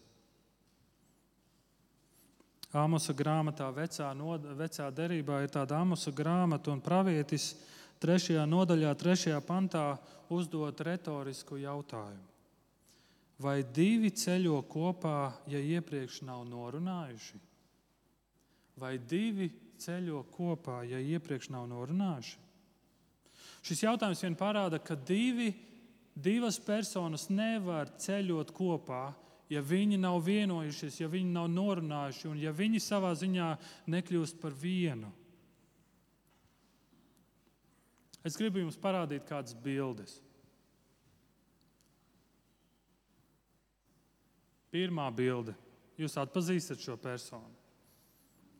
Āmusa 2.75 3.13
grāmatā, 3.15 3.69
vecā, 3.71 4.09
nod, 4.11 4.43
vecā 4.59 4.89
derībā, 4.91 5.39
ir 5.45 5.53
tāda 5.53 5.79
Āmusa 5.79 6.11
grāmata, 6.11 6.73
un 6.73 6.83
pravietis 6.83 7.53
trešajā 8.03 8.43
nodaļā, 8.43 8.91
trešajā 8.99 9.39
pantā 9.47 9.85
uzdot 10.35 10.83
retorisku 10.83 11.61
jautājumu. 11.61 12.36
Vai 13.37 13.61
divi 13.61 14.09
ceļo 14.17 14.63
kopā, 14.65 15.29
ja 15.51 15.59
iepriekš 15.61 16.23
nav 16.25 16.41
norunājuši? 16.49 17.37
Vai 18.81 18.95
divi 18.97 19.51
ceļo 19.77 20.23
kopā, 20.33 20.81
ja 20.89 20.97
iepriekš 20.97 21.51
nav 21.53 21.67
norunājuši? 21.69 22.39
Šis 23.67 23.83
jautājums 23.83 24.23
vien 24.25 24.37
parāda, 24.37 24.79
ka 24.81 24.97
divi, 24.97 25.51
divas 26.15 26.57
personas 26.57 27.27
nevar 27.29 27.91
ceļot 28.01 28.53
kopā, 28.57 29.03
ja 29.53 29.61
viņi 29.61 29.99
nav 30.01 30.19
vienojušies, 30.25 31.01
ja 31.01 31.09
viņi 31.11 31.33
nav 31.35 31.49
norunājuši 31.53 32.29
un 32.31 32.41
ja 32.41 32.53
viņi 32.55 32.81
savā 32.83 33.13
ziņā 33.15 33.53
nekļūst 33.93 34.41
par 34.41 34.55
vienu. 34.57 35.11
Es 38.25 38.35
gribu 38.35 38.59
jums 38.59 38.79
parādīt 38.81 39.27
kādas 39.27 39.55
bildes. 39.63 40.17
Pirmā 44.73 45.07
bilde. 45.15 45.55
Jūs 45.97 46.17
atpazīstat 46.21 46.81
šo 46.83 46.97
personu. 47.01 47.55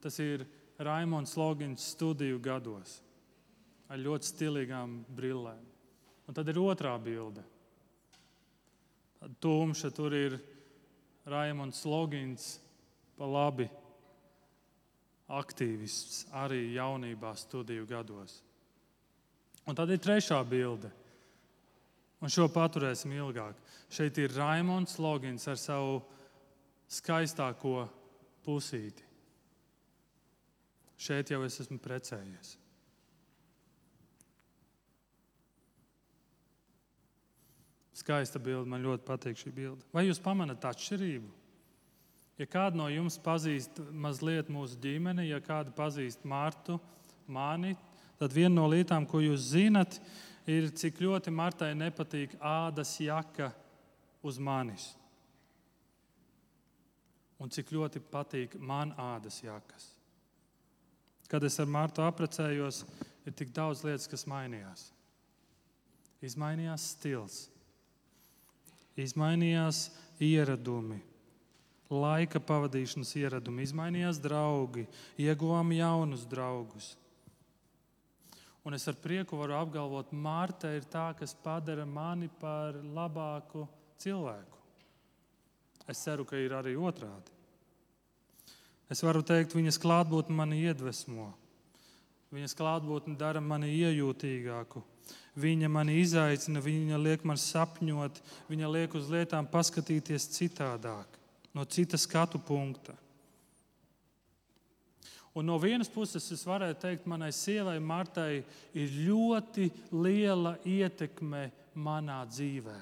Tas 0.02 0.18
ir 0.24 0.46
Raimons 0.80 1.36
Logins 1.38 1.86
studiju 1.94 2.40
gados 2.42 3.00
ar 3.90 4.00
ļoti 4.02 4.30
stilīgām 4.30 5.00
brillēm. 5.16 5.64
Un 6.28 6.36
tad 6.36 6.50
ir 6.52 6.60
otrā 6.60 6.94
bilde. 7.00 7.44
Tumša 9.42 9.92
tur 9.96 10.14
ir 10.14 10.38
Raimons 11.28 11.84
Logins 11.88 12.58
pa 13.18 13.26
labi 13.28 13.68
aktīvists 15.28 16.28
arī 16.36 16.74
jaunībā, 16.76 17.34
studiju 17.36 17.88
gados. 17.90 18.38
Un 19.68 19.76
tad 19.76 19.92
ir 19.92 20.00
trešā 20.00 20.40
bilde. 20.48 20.92
Un 22.18 22.34
šo 22.34 22.48
paturēsim 22.50 23.14
ilgāk. 23.14 23.58
Šeit 23.94 24.18
ir 24.18 24.34
Raimons 24.34 24.98
Logins 25.02 25.46
ar 25.50 25.60
savu 25.62 26.00
skaistāko 26.90 27.86
pusīti. 28.46 29.06
Šeit 30.98 31.30
jau 31.30 31.44
es 31.46 31.60
esmu 31.62 31.78
precējies. 31.82 32.56
Skaista 37.98 38.42
bilde, 38.42 38.66
man 38.70 38.86
ļoti 38.86 39.06
patīk 39.06 39.38
šī 39.38 39.52
bilde. 39.54 39.86
Vai 39.94 40.08
jūs 40.08 40.22
pamanāt 40.22 40.66
atšķirību? 40.66 41.30
Ja 42.38 42.46
kādu 42.50 42.82
no 42.82 42.88
jums 42.94 43.18
pazīst 43.22 43.80
mazliet 43.94 44.50
mūsu 44.54 44.78
ģimeni, 44.82 45.30
ja 45.32 45.42
kādu 45.42 45.74
pazīst 45.78 46.26
Mārtu, 46.26 46.78
mani, 47.30 47.74
tad 48.18 48.34
viena 48.34 48.54
no 48.60 48.68
lietām, 48.70 49.06
ko 49.10 49.22
jūs 49.22 49.50
zinat, 49.54 49.98
ir, 49.98 50.27
cik 50.48 51.02
ļoti 51.04 51.32
Martai 51.36 51.74
nepatīk 51.76 52.38
ādas 52.40 52.94
jaka 53.04 53.52
uz 54.24 54.40
manis. 54.40 54.94
Un 57.38 57.52
cik 57.54 57.74
ļoti 57.76 58.02
patīk 58.12 58.56
man 58.58 58.94
ādas 58.98 59.42
jakas. 59.44 59.92
Kad 61.28 61.44
es 61.44 61.60
ar 61.60 61.68
Mārtu 61.68 62.02
apprecējos, 62.06 62.86
ir 63.28 63.36
tik 63.36 63.52
daudz 63.54 63.84
lietas, 63.84 64.08
kas 64.08 64.24
mainījās. 64.30 64.88
Izmainījās 66.24 66.86
stils, 66.96 67.36
izmainījās 68.98 69.84
ieradumi, 70.24 70.98
laika 71.92 72.40
pavadīšanas 72.42 73.12
ieradumi, 73.20 73.68
izmainījās 73.68 74.18
draugi, 74.24 74.88
ieguvām 75.22 75.76
jaunus 75.76 76.26
draugus. 76.32 76.96
Un 78.68 78.76
es 78.76 78.84
ar 78.92 78.98
prieku 79.00 79.38
varu 79.40 79.56
apgalvot, 79.56 80.10
Mārta 80.12 80.74
ir 80.76 80.84
tā, 80.92 81.14
kas 81.16 81.32
padara 81.40 81.86
mani 81.88 82.28
par 82.42 82.76
labāku 82.76 83.64
cilvēku. 84.04 84.60
Es 85.88 86.02
ceru, 86.04 86.26
ka 86.28 86.36
ir 86.36 86.52
arī 86.52 86.74
otrādi. 86.76 87.32
Es 88.92 89.00
varu 89.08 89.24
teikt, 89.24 89.56
viņas 89.56 89.80
klātbūtne 89.80 90.36
mani 90.36 90.60
iedvesmo. 90.68 91.30
Viņas 92.36 92.58
klātbūtne 92.60 93.16
dara 93.16 93.40
mani 93.40 93.72
iejūtīgāku. 93.72 94.84
Viņa 95.40 95.72
mani 95.72 96.02
izaicina, 96.02 96.60
viņa 96.60 97.00
liek 97.00 97.24
man 97.24 97.40
sapņot, 97.40 98.20
viņa 98.52 98.72
liek 98.74 99.00
uz 99.00 99.08
lietām 99.08 99.48
paskatīties 99.48 100.28
citādāk, 100.36 101.20
no 101.56 101.64
citas 101.64 102.04
skatu 102.04 102.44
punkta. 102.44 103.00
Un 105.38 105.46
no 105.46 105.60
vienas 105.62 105.90
puses, 105.94 106.26
es 106.34 106.46
varētu 106.48 106.82
teikt, 106.82 107.06
manai 107.06 107.30
sievai 107.36 107.78
Martai 107.84 108.42
ir 108.74 108.96
ļoti 109.06 109.70
liela 109.94 110.56
ietekme 110.66 111.52
manā 111.78 112.24
dzīvē. 112.26 112.78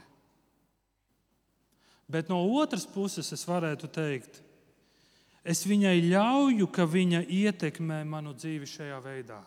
Bet 2.07 2.29
no 2.31 2.39
otras 2.61 2.85
puses, 2.87 3.33
es 3.33 3.43
varētu 3.49 3.89
teikt, 3.91 4.39
Es 5.45 5.61
viņai 5.69 5.99
ļauju, 6.09 6.65
ka 6.73 6.87
viņa 6.89 7.27
ietekmē 7.29 7.99
manu 8.09 8.33
dzīvi 8.33 8.65
šajā 8.65 8.97
veidā. 9.03 9.43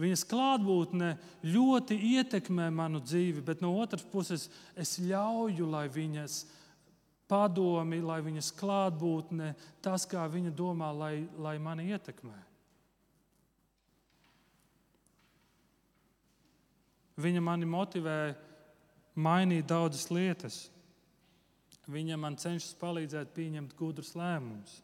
Viņas 0.00 0.24
klātbūtne 0.26 1.10
ļoti 1.52 1.98
ietekmē 2.16 2.70
manu 2.72 3.02
dzīvi, 3.04 3.44
bet 3.44 3.60
no 3.62 3.74
otras 3.78 4.02
puses 4.08 4.48
es 4.74 4.96
ļauju, 5.04 5.68
lai 5.68 5.84
viņas 5.92 6.38
padomi, 7.30 8.00
lai 8.04 8.20
viņas 8.24 8.52
klātbūtne, 8.58 9.54
tas, 9.84 10.04
kā 10.08 10.26
viņa 10.30 10.52
domā, 10.56 10.90
lai, 10.92 11.14
lai 11.40 11.56
mani 11.62 11.88
ietekmē. 11.94 12.36
Viņa 17.24 17.40
mani 17.46 17.66
motivē 17.70 18.18
mainīt 19.14 19.68
daudzas 19.70 20.08
lietas. 20.10 20.64
Viņa 21.86 22.16
man 22.18 22.38
cenšas 22.40 22.74
palīdzēt 22.80 23.34
pieņemt 23.36 23.76
gudrus 23.78 24.14
lēmumus. 24.18 24.80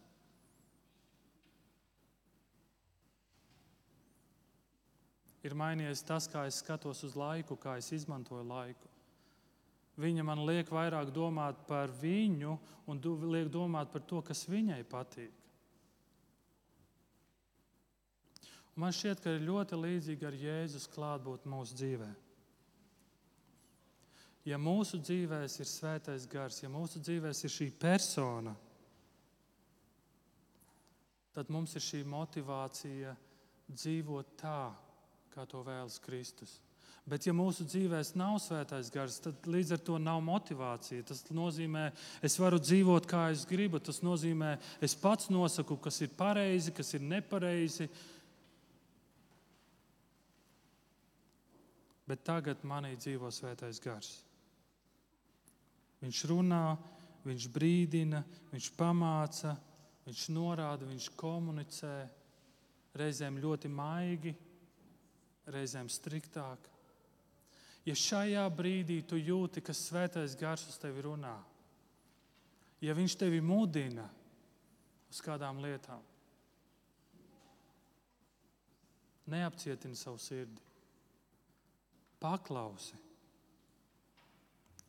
Ir 5.40 5.56
mainījies 5.56 6.04
tas, 6.04 6.28
kā 6.28 6.44
es 6.46 6.60
skatos 6.60 7.00
uz 7.06 7.16
laiku, 7.16 7.56
kā 7.56 7.78
es 7.80 7.88
izmantoju 7.96 8.44
laiku. 8.44 8.89
Viņa 10.00 10.24
man 10.24 10.46
liek 10.48 10.70
vairāk 10.72 11.10
domāt 11.12 11.66
par 11.68 11.92
viņu 12.00 12.56
un 12.88 13.02
liek 13.28 13.50
domāt 13.52 13.92
par 13.92 14.02
to, 14.08 14.22
kas 14.24 14.46
viņai 14.48 14.80
patīk. 14.88 15.36
Un 18.70 18.86
man 18.86 18.96
šķiet, 18.96 19.20
ka 19.20 19.34
ir 19.36 19.44
ļoti 19.44 19.76
līdzīgi 19.76 20.26
ar 20.26 20.40
Jēzus 20.40 20.88
klātbūtni 20.94 21.52
mūsu 21.52 21.76
dzīvēm 21.76 22.18
ja 24.48 24.58
mūsu 24.60 25.00
dzīvēs 25.00 25.58
ir 25.60 25.68
svētais 25.68 26.26
gars, 26.30 26.62
ja 26.62 26.70
mūsu 26.72 27.00
dzīvēs 27.02 27.44
ir 27.44 27.52
šī 27.52 27.68
persona, 27.80 28.54
tad 31.36 31.52
mums 31.52 31.76
ir 31.76 31.84
šī 31.84 32.02
motivācija 32.08 33.14
dzīvot 33.70 34.34
tā, 34.40 34.72
kā 35.30 35.46
to 35.46 35.62
vēlas 35.66 36.00
Kristus. 36.02 36.56
Bet, 37.08 37.24
ja 37.26 37.32
mūsu 37.34 37.64
dzīvēs 37.64 38.12
nav 38.18 38.36
svētais 38.42 38.90
gars, 38.92 39.16
tad 39.24 39.46
līdz 39.48 39.74
ar 39.74 39.80
to 39.82 39.96
nav 39.98 40.20
motivācija. 40.22 41.04
Tas 41.08 41.24
nozīmē, 41.32 41.88
es 42.22 42.36
varu 42.38 42.60
dzīvot 42.60 43.08
kā 43.08 43.24
es 43.32 43.46
gribu. 43.48 43.80
Tas 43.82 44.02
nozīmē, 44.04 44.52
es 44.84 44.94
pats 44.98 45.30
nosaku, 45.32 45.78
kas 45.80 46.02
ir 46.04 46.12
pareizi, 46.16 46.74
kas 46.76 46.94
ir 46.94 47.02
nepareizi. 47.02 47.88
Bet 52.10 52.22
tagad 52.26 52.62
manī 52.66 52.96
dzīvo 52.98 53.30
svētais 53.32 53.80
gars. 53.82 54.12
Viņš 56.00 56.22
runā, 56.30 56.64
viņš 57.26 57.46
brīdina, 57.52 58.22
viņš 58.52 58.70
pamāca, 58.76 59.54
viņš 60.06 60.26
norāda, 60.34 60.88
viņš 60.88 61.10
komunicē. 61.20 61.94
Reizēm 63.00 63.36
ļoti 63.38 63.70
maigi, 63.70 64.32
reizēm 65.54 65.90
striktāk. 65.92 66.70
Ja 67.90 67.96
šajā 67.98 68.44
brīdī 68.54 69.00
tu 69.02 69.18
jūti, 69.18 69.62
ka 69.66 69.74
svētais 69.74 70.36
gars 70.38 70.62
uz 70.70 70.76
tevi 70.78 71.02
runā, 71.02 71.34
ja 72.78 72.94
viņš 72.94 73.16
tevi 73.18 73.40
mudina 73.42 74.04
uz 75.10 75.18
kādām 75.24 75.58
lietām, 75.58 76.04
neapcietini 79.30 79.98
savu 79.98 80.20
sirdi, 80.22 80.62
paklausi. 82.22 82.94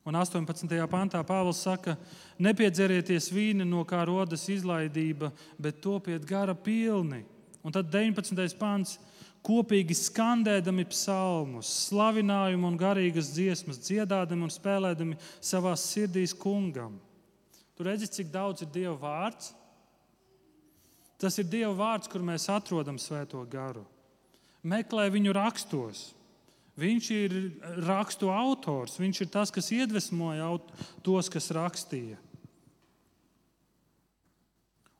Un 0.05 0.17
18. 0.17 0.69
pantā 0.89 1.21
Pāvils 1.25 1.61
saka, 1.61 1.93
nepiedzerieties 2.41 3.31
vīni, 3.33 3.65
no 3.65 3.81
kā 3.85 4.01
rodas 4.05 4.47
izlaidība, 4.49 5.29
bet 5.61 5.81
topiet 5.81 6.25
gara 6.25 6.53
pilni. 6.57 7.21
Un 7.61 7.73
tad 7.73 7.89
19. 7.93 8.57
pants 8.57 8.97
kopīgi 9.45 9.95
skandēdami 9.97 10.85
psalmus, 10.91 11.69
slavinājumu 11.87 12.69
un 12.69 12.77
garīgas 12.79 13.31
dziesmas, 13.33 13.81
dziedādami 13.81 14.45
un 14.45 14.53
spēlēdami 14.53 15.17
savā 15.41 15.73
sirdīs 15.79 16.35
kungam. 16.37 16.99
Tur 17.75 17.89
redzat, 17.89 18.13
cik 18.13 18.29
daudz 18.33 18.61
ir 18.61 18.69
Dieva 18.73 18.95
vārds. 19.01 19.51
Tas 21.21 21.37
ir 21.41 21.49
Dieva 21.49 21.73
vārds, 21.77 22.09
kur 22.09 22.21
mēs 22.25 22.47
atrodam 22.53 22.99
svēto 23.01 23.41
garu. 23.49 23.85
Meklē 24.61 25.07
viņu 25.13 25.33
rakstos. 25.33 26.11
Viņš 26.81 27.07
ir 27.13 27.33
rakstu 27.85 28.29
autors, 28.31 28.95
viņš 29.01 29.23
ir 29.25 29.29
tas, 29.33 29.51
kas 29.53 29.67
iedvesmoja 29.75 30.47
tos, 31.03 31.29
kas 31.29 31.49
rakstīja. 31.53 32.17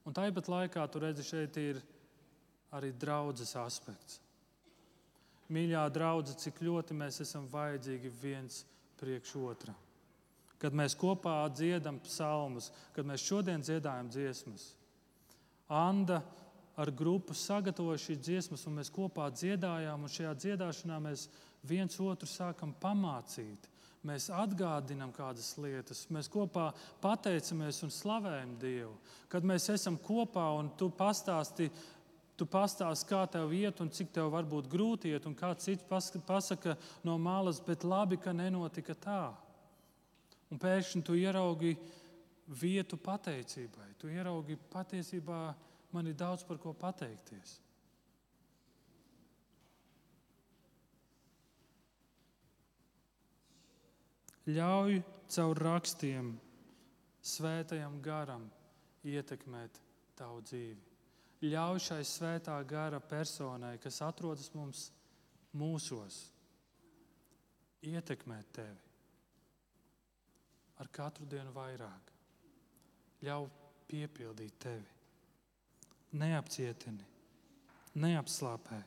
Un 0.06 0.18
tāpat 0.18 0.50
laikā 0.52 0.84
tur 0.92 1.06
redzat, 1.06 1.30
šeit 1.30 1.58
ir 1.62 1.80
arī 2.76 2.92
draudzes 2.98 3.54
aspekts. 3.60 4.20
Mīļā 5.52 5.86
draudzene, 5.92 6.40
cik 6.40 6.62
ļoti 6.64 6.96
mēs 6.96 7.22
esam 7.26 7.48
vajadzīgi 7.52 8.12
viens 8.22 8.62
priekš 9.02 9.34
otra. 9.42 9.74
Kad 10.62 10.76
mēs 10.78 10.96
kopā 10.96 11.42
dziedam 11.52 11.98
psalmus, 12.06 12.70
kad 12.96 13.08
mēs 13.08 13.26
šodien 13.26 13.64
dziedājam 13.66 14.12
dziesmas, 14.14 14.70
Anna 15.72 16.20
ar 16.76 16.92
grupu 16.92 17.36
sagatavoja 17.38 18.00
šīs 18.02 18.20
dziesmas, 18.20 18.66
un 18.68 18.76
mēs 18.80 18.90
kopā 18.92 19.30
dziedājām, 19.32 20.04
un 20.04 20.12
šajā 20.12 20.32
dziedāšanā 20.44 20.98
mēs 21.04 21.28
viens 21.68 21.96
otru 22.04 22.28
sākam 22.28 22.74
pamācīt. 22.82 23.70
Mēs 24.08 24.32
atgādinām 24.34 25.12
kādas 25.14 25.54
lietas, 25.62 26.08
mēs 26.10 26.28
kopā 26.32 26.72
pateicamies 27.04 27.84
un 27.86 27.94
slavējam 27.94 28.56
Dievu. 28.60 28.96
Kad 29.30 29.46
mēs 29.46 29.70
esam 29.70 30.00
kopā 30.02 30.48
un 30.58 30.72
tu 30.78 30.90
pastāsti, 30.90 31.70
tu 32.42 32.48
pastāsti, 32.50 33.06
kā 33.12 33.22
tev 33.30 33.52
iet 33.54 33.80
un 33.84 33.92
cik 33.94 34.10
tev 34.16 34.32
var 34.34 34.48
būt 34.50 34.70
grūti 34.72 35.12
iet, 35.14 35.28
un 35.30 35.38
kāds 35.38 35.68
cits 35.68 35.86
pasaka 36.26 36.74
no 37.06 37.20
malas, 37.22 37.62
bet 37.62 37.86
labi, 37.86 38.18
ka 38.18 38.34
nenotika 38.34 38.98
tā. 38.98 39.24
Un 40.52 40.60
pēkšņi 40.60 41.04
tu 41.06 41.16
ieraugi 41.16 41.76
vietu 42.62 42.98
pateicībai. 42.98 43.92
Tu 44.02 44.10
ieraugi 44.12 44.58
patiesībā 44.74 45.42
man 45.94 46.10
ir 46.10 46.18
daudz 46.18 46.44
par 46.48 46.58
ko 46.60 46.74
pateikties. 46.74 47.60
Ļauj 54.50 55.04
caur 55.32 55.60
rakstiem, 55.62 56.34
svētajam 57.22 58.02
garam 58.02 58.50
ietekmēt 59.06 59.78
tavu 60.18 60.42
dzīvi. 60.42 60.91
Ļauj 61.42 61.82
šai 61.88 62.04
svētā 62.06 62.56
gara 62.70 63.00
personai, 63.02 63.78
kas 63.82 63.98
atrodas 64.06 64.52
mums 64.54 64.90
mūsos, 65.58 66.20
ietekmēt 67.82 68.54
tevi 68.54 68.92
ar 70.82 70.90
katru 70.90 71.28
dienu 71.30 71.54
vairāk. 71.54 72.10
Ļauj 73.22 73.50
piepildīt 73.90 74.56
tevi. 74.62 74.88
Neapcietini, 76.18 77.06
neapslāpē. 78.02 78.80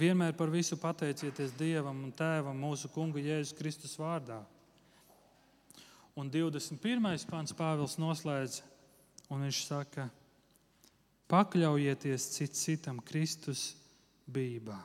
Vienmēr 0.00 0.36
par 0.38 0.52
visu 0.54 0.78
pateicieties 0.78 1.56
Dievam 1.58 2.04
un 2.06 2.12
Tēvam 2.14 2.56
mūsu 2.62 2.88
Kunga 2.94 3.18
Jēzus 3.18 3.56
Kristus 3.58 3.96
vārdā. 3.98 4.38
Un 6.14 6.30
21. 6.30 7.26
pāns 7.26 7.52
Pāvils 7.56 7.98
noslēdz, 7.98 8.60
un 9.30 9.46
viņš 9.46 9.60
saka, 9.68 10.08
pakļaujieties 11.30 12.30
cits 12.34 12.64
citam 12.66 12.98
Kristus 13.06 13.70
bībā. 14.30 14.78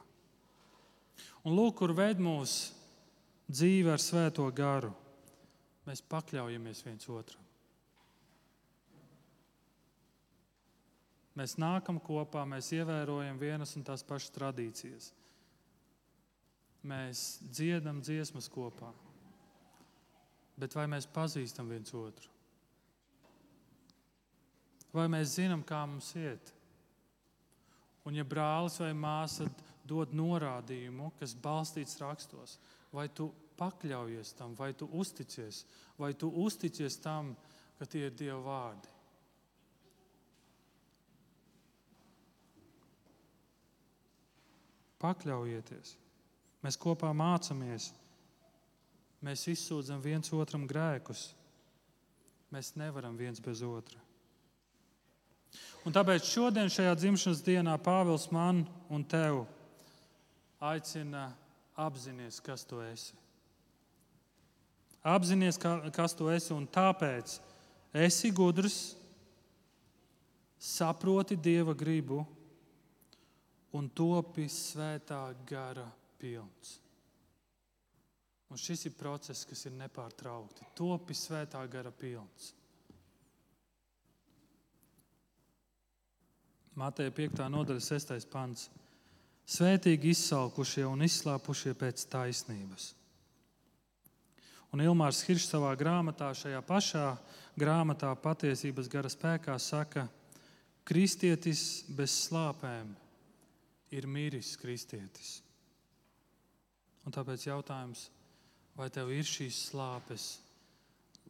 Un 1.46 1.54
lūk, 1.58 1.80
kur 1.82 1.94
ved 1.98 2.22
mūsu 2.22 2.74
dzīve 3.50 3.94
ar 3.94 4.02
svēto 4.02 4.46
garu, 4.56 4.92
mēs 5.86 6.02
pakļaujamies 6.10 6.82
viens 6.86 7.10
otram. 7.10 7.42
Mēs 11.36 11.58
nākam 11.60 12.00
kopā, 12.00 12.46
mēs 12.48 12.72
ievērojam 12.78 13.38
vienas 13.42 13.76
un 13.76 13.84
tās 13.84 14.06
pašas 14.08 14.32
tradīcijas. 14.38 15.10
Mēs 16.86 17.26
dziedam 17.44 18.00
dziesmas 18.06 18.48
kopā. 18.52 18.94
Bet 20.56 20.78
vai 20.78 20.86
mēs 20.88 21.10
pazīstam 21.12 21.68
viens 21.68 21.92
otru? 21.92 22.35
Vai 24.96 25.10
mēs 25.12 25.36
zinām, 25.36 25.64
kā 25.68 25.82
mums 25.90 26.14
iet? 26.16 26.54
Un, 28.06 28.16
ja 28.16 28.24
brālis 28.24 28.78
vai 28.80 28.94
māsa 28.96 29.48
dod 29.86 30.14
norādījumu, 30.16 31.12
kas 31.20 31.34
balstīts 31.36 31.98
rakstos, 32.00 32.56
vai 32.94 33.10
tu 33.10 33.28
pakļaujies 33.60 34.34
tam, 34.38 34.54
vai 34.56 34.72
tu 34.78 34.88
uzticies, 34.94 35.64
vai 36.00 36.14
tu 36.14 36.30
uzticies 36.46 37.00
tam, 37.02 37.34
ka 37.80 37.88
tie 37.90 38.06
ir 38.08 38.16
Dieva 38.16 38.40
vārdi. 38.46 38.92
Pakļaujieties! 45.02 45.98
Mēs 46.66 46.80
kopā 46.82 47.12
mācāmies, 47.14 47.92
mēs 49.26 49.44
izsūdzam 49.52 50.00
viens 50.02 50.32
otram 50.34 50.64
grēkus. 50.70 51.28
Mēs 52.54 52.74
nevaram 52.80 53.18
viens 53.20 53.42
bez 53.44 53.62
otra. 53.66 54.05
Un 55.86 55.94
tāpēc 55.94 56.26
šodien, 56.26 56.72
šajā 56.72 56.96
dzimšanas 56.98 57.44
dienā, 57.46 57.76
Pāvils 57.78 58.28
man 58.34 58.64
un 58.90 59.04
tev 59.06 59.44
aicina 60.64 61.28
apzināties, 61.78 62.40
kas 62.42 62.66
tu 62.66 62.82
esi. 62.82 63.14
Apzināties, 65.06 65.60
kas 65.94 66.18
tu 66.18 66.32
esi, 66.34 66.54
un 66.56 66.66
tāpēc 66.66 67.38
esi 68.06 68.32
gudrs, 68.34 68.96
saproti 70.58 71.38
dieva 71.38 71.76
gribu 71.78 72.24
un 73.76 73.92
topi 73.94 74.48
svētā 74.50 75.22
gara 75.46 75.86
pilns. 76.18 76.80
Un 78.50 78.62
šis 78.62 78.86
ir 78.88 78.94
process, 78.98 79.46
kas 79.46 79.66
ir 79.68 79.74
nepārtraukti. 79.76 80.66
Topi 80.78 81.18
svētā 81.18 81.62
gara 81.70 81.92
pilns. 81.92 82.54
Mateja 86.76 87.12
5. 87.12 87.46
nodaļa, 87.52 87.80
6. 87.80 88.28
pants. 88.32 88.70
Svētīgi 89.46 90.12
izsalkušie 90.12 90.84
un 90.90 91.06
izslāpušie 91.06 91.76
pēc 91.78 92.04
taisnības. 92.12 92.92
Un 94.74 94.82
Ilmārs 94.84 95.22
Hiršs 95.24 95.54
savā 95.54 95.72
grāmatā, 95.80 96.34
šajā 96.36 96.60
pašā 96.66 97.06
grāmatā, 97.56 98.10
patiesības 98.20 98.90
gara 98.92 99.12
spēkā, 99.12 99.56
saka, 99.62 100.08
ka 100.10 100.26
kristietis 100.86 101.84
bez 101.90 102.14
slāpēm 102.28 102.94
ir 103.96 104.08
miris 104.08 104.54
kristietis. 104.62 105.40
Un 107.06 107.14
tāpēc 107.14 107.48
jautājums, 107.48 108.08
vai 108.78 108.90
tev 108.94 109.12
ir 109.14 109.26
šīs 109.26 109.70
slāpes, 109.72 110.28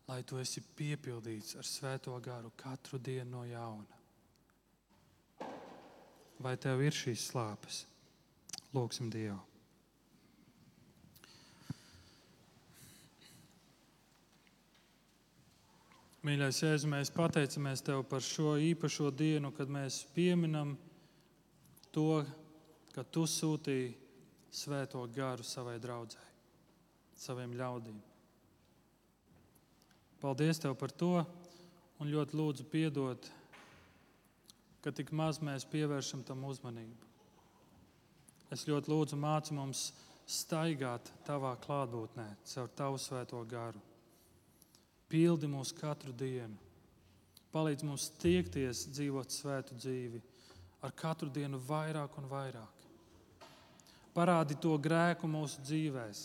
lai 0.08 0.22
tu 0.28 0.40
esi 0.42 0.64
piepildīts 0.76 1.56
ar 1.60 1.68
svēto 1.68 2.16
garu 2.24 2.52
katru 2.60 3.00
dienu 3.00 3.38
no 3.38 3.44
jauna? 3.48 3.95
Vai 6.44 6.58
tev 6.60 6.84
ir 6.84 6.96
šīs 6.96 7.30
slāpes? 7.32 7.84
Lūksim 8.76 9.12
Dievu! 9.14 9.40
Mīļais, 16.26 16.58
Jēzu, 16.64 16.88
mēs 16.90 17.12
pateicamies 17.14 17.84
Tev 17.86 18.00
par 18.10 18.24
šo 18.26 18.56
īpašo 18.58 19.12
dienu, 19.14 19.52
kad 19.54 19.70
mēs 19.70 20.00
pieminam 20.16 20.72
to, 21.94 22.24
ka 22.96 23.04
Tu 23.06 23.28
sūtīji 23.30 23.92
svēto 24.50 25.04
garu 25.14 25.46
savai 25.46 25.76
draudzē, 25.84 26.24
saviem 27.22 27.54
ļaudīm. 27.60 28.00
Paldies 30.24 30.64
Tev 30.64 30.74
par 30.82 30.96
to 30.98 31.14
un 32.02 32.10
ļoti 32.10 32.40
lūdzu 32.42 32.66
piedot, 32.74 33.30
ka 34.86 34.94
tik 34.94 35.10
maz 35.10 35.42
mēs 35.42 35.66
pievēršam 35.72 36.22
tam 36.28 36.46
uzmanību. 36.46 37.10
Es 38.54 38.68
ļoti 38.70 38.92
lūdzu 38.94 39.18
māci 39.18 39.58
mums 39.58 39.90
staigāt 40.30 41.10
Tavā 41.26 41.56
klātbūtnē 41.66 42.28
caur 42.46 42.70
Tavu 42.78 43.02
svēto 43.02 43.42
garu. 43.50 43.82
Pildi 45.10 45.50
mūs 45.50 45.74
katru 45.74 46.14
dienu, 46.14 46.56
palīdz 47.54 47.86
mums 47.90 48.08
tiekties 48.22 48.86
dzīvot 48.94 49.34
svētu 49.34 49.76
dzīvi, 49.82 50.22
ar 50.86 50.94
katru 50.94 51.34
dienu 51.34 51.60
vairāk 51.66 52.22
un 52.22 52.30
vairāk 52.30 52.76
parādi 54.16 54.56
to 54.62 54.74
grēku 54.80 55.28
mūsu 55.28 55.62
dzīvēm 55.66 56.16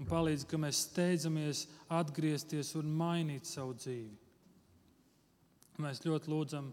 un 0.00 0.08
palīdz, 0.08 0.46
ka 0.48 0.58
mēs 0.58 0.86
steidzamies 0.88 1.66
atgriezties 1.92 2.72
un 2.80 2.88
mainīt 2.98 3.46
savu 3.46 3.76
dzīvi. 3.78 4.16
Mēs 5.84 6.02
ļoti 6.06 6.30
lūdzam, 6.30 6.72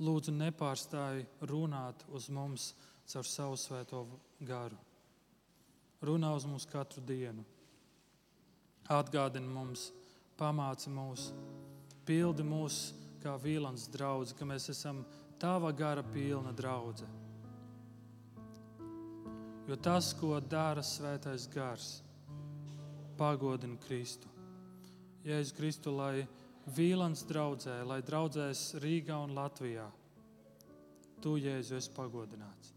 lūdzu, 0.00 0.34
nepārstāj 0.34 1.24
runāt 1.48 2.04
uz 2.12 2.28
mums 2.32 2.72
caur 3.10 3.28
savu 3.28 3.58
svēto 3.60 4.04
garu. 4.40 4.78
Runā 6.04 6.34
uz 6.36 6.46
mums 6.48 6.66
katru 6.68 7.02
dienu. 7.04 7.44
Atgādini 8.92 9.48
mums, 9.48 9.88
pamāci 10.36 10.90
mūs, 10.92 11.30
pildi 12.04 12.44
mūs 12.44 12.92
kā 13.22 13.38
vīlans 13.40 13.86
draugs, 13.92 14.34
ka 14.36 14.44
mēs 14.44 14.68
esam 14.68 15.04
tava 15.40 15.72
gara 15.72 16.02
pilna 16.04 16.52
draudzene. 16.52 17.22
Jo 19.64 19.78
tas, 19.80 20.10
ko 20.12 20.36
dara 20.40 20.82
Svētais 20.84 21.46
Gars, 21.48 22.02
pagodina 23.16 23.78
Kristu. 23.86 24.28
Jēzus 25.24 25.54
Kristu, 25.56 25.94
lai 25.96 26.26
Vīlans 26.72 27.26
draudzē, 27.28 27.82
lai 27.84 28.00
draudzēs 28.02 28.78
Rīgā 28.80 29.18
un 29.26 29.34
Latvijā, 29.36 29.84
tu, 31.20 31.36
Jēzu, 31.36 31.76
esi 31.76 31.92
pagodināts. 31.92 32.72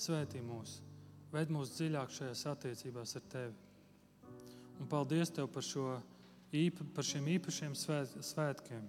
Svētī 0.00 0.40
mūs, 0.44 0.78
ved 1.34 1.50
mūs 1.52 1.74
dziļāk 1.74 2.14
šajās 2.14 2.46
attiecībās 2.54 3.16
ar 3.18 3.26
Tevi. 3.34 3.58
Un 4.80 4.88
paldies 4.88 5.34
Tev 5.34 5.50
par, 5.52 5.66
šo, 5.66 5.98
par 6.94 7.06
šiem 7.06 7.28
īpašiem 7.34 7.74
svēt, 7.76 8.14
svētkiem 8.24 8.86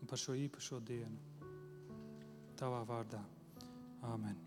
un 0.00 0.10
par 0.10 0.20
šo 0.20 0.36
īpašo 0.36 0.82
dienu. 0.84 1.16
Tavā 2.58 2.82
vārdā. 2.88 3.22
Amen. 4.12 4.45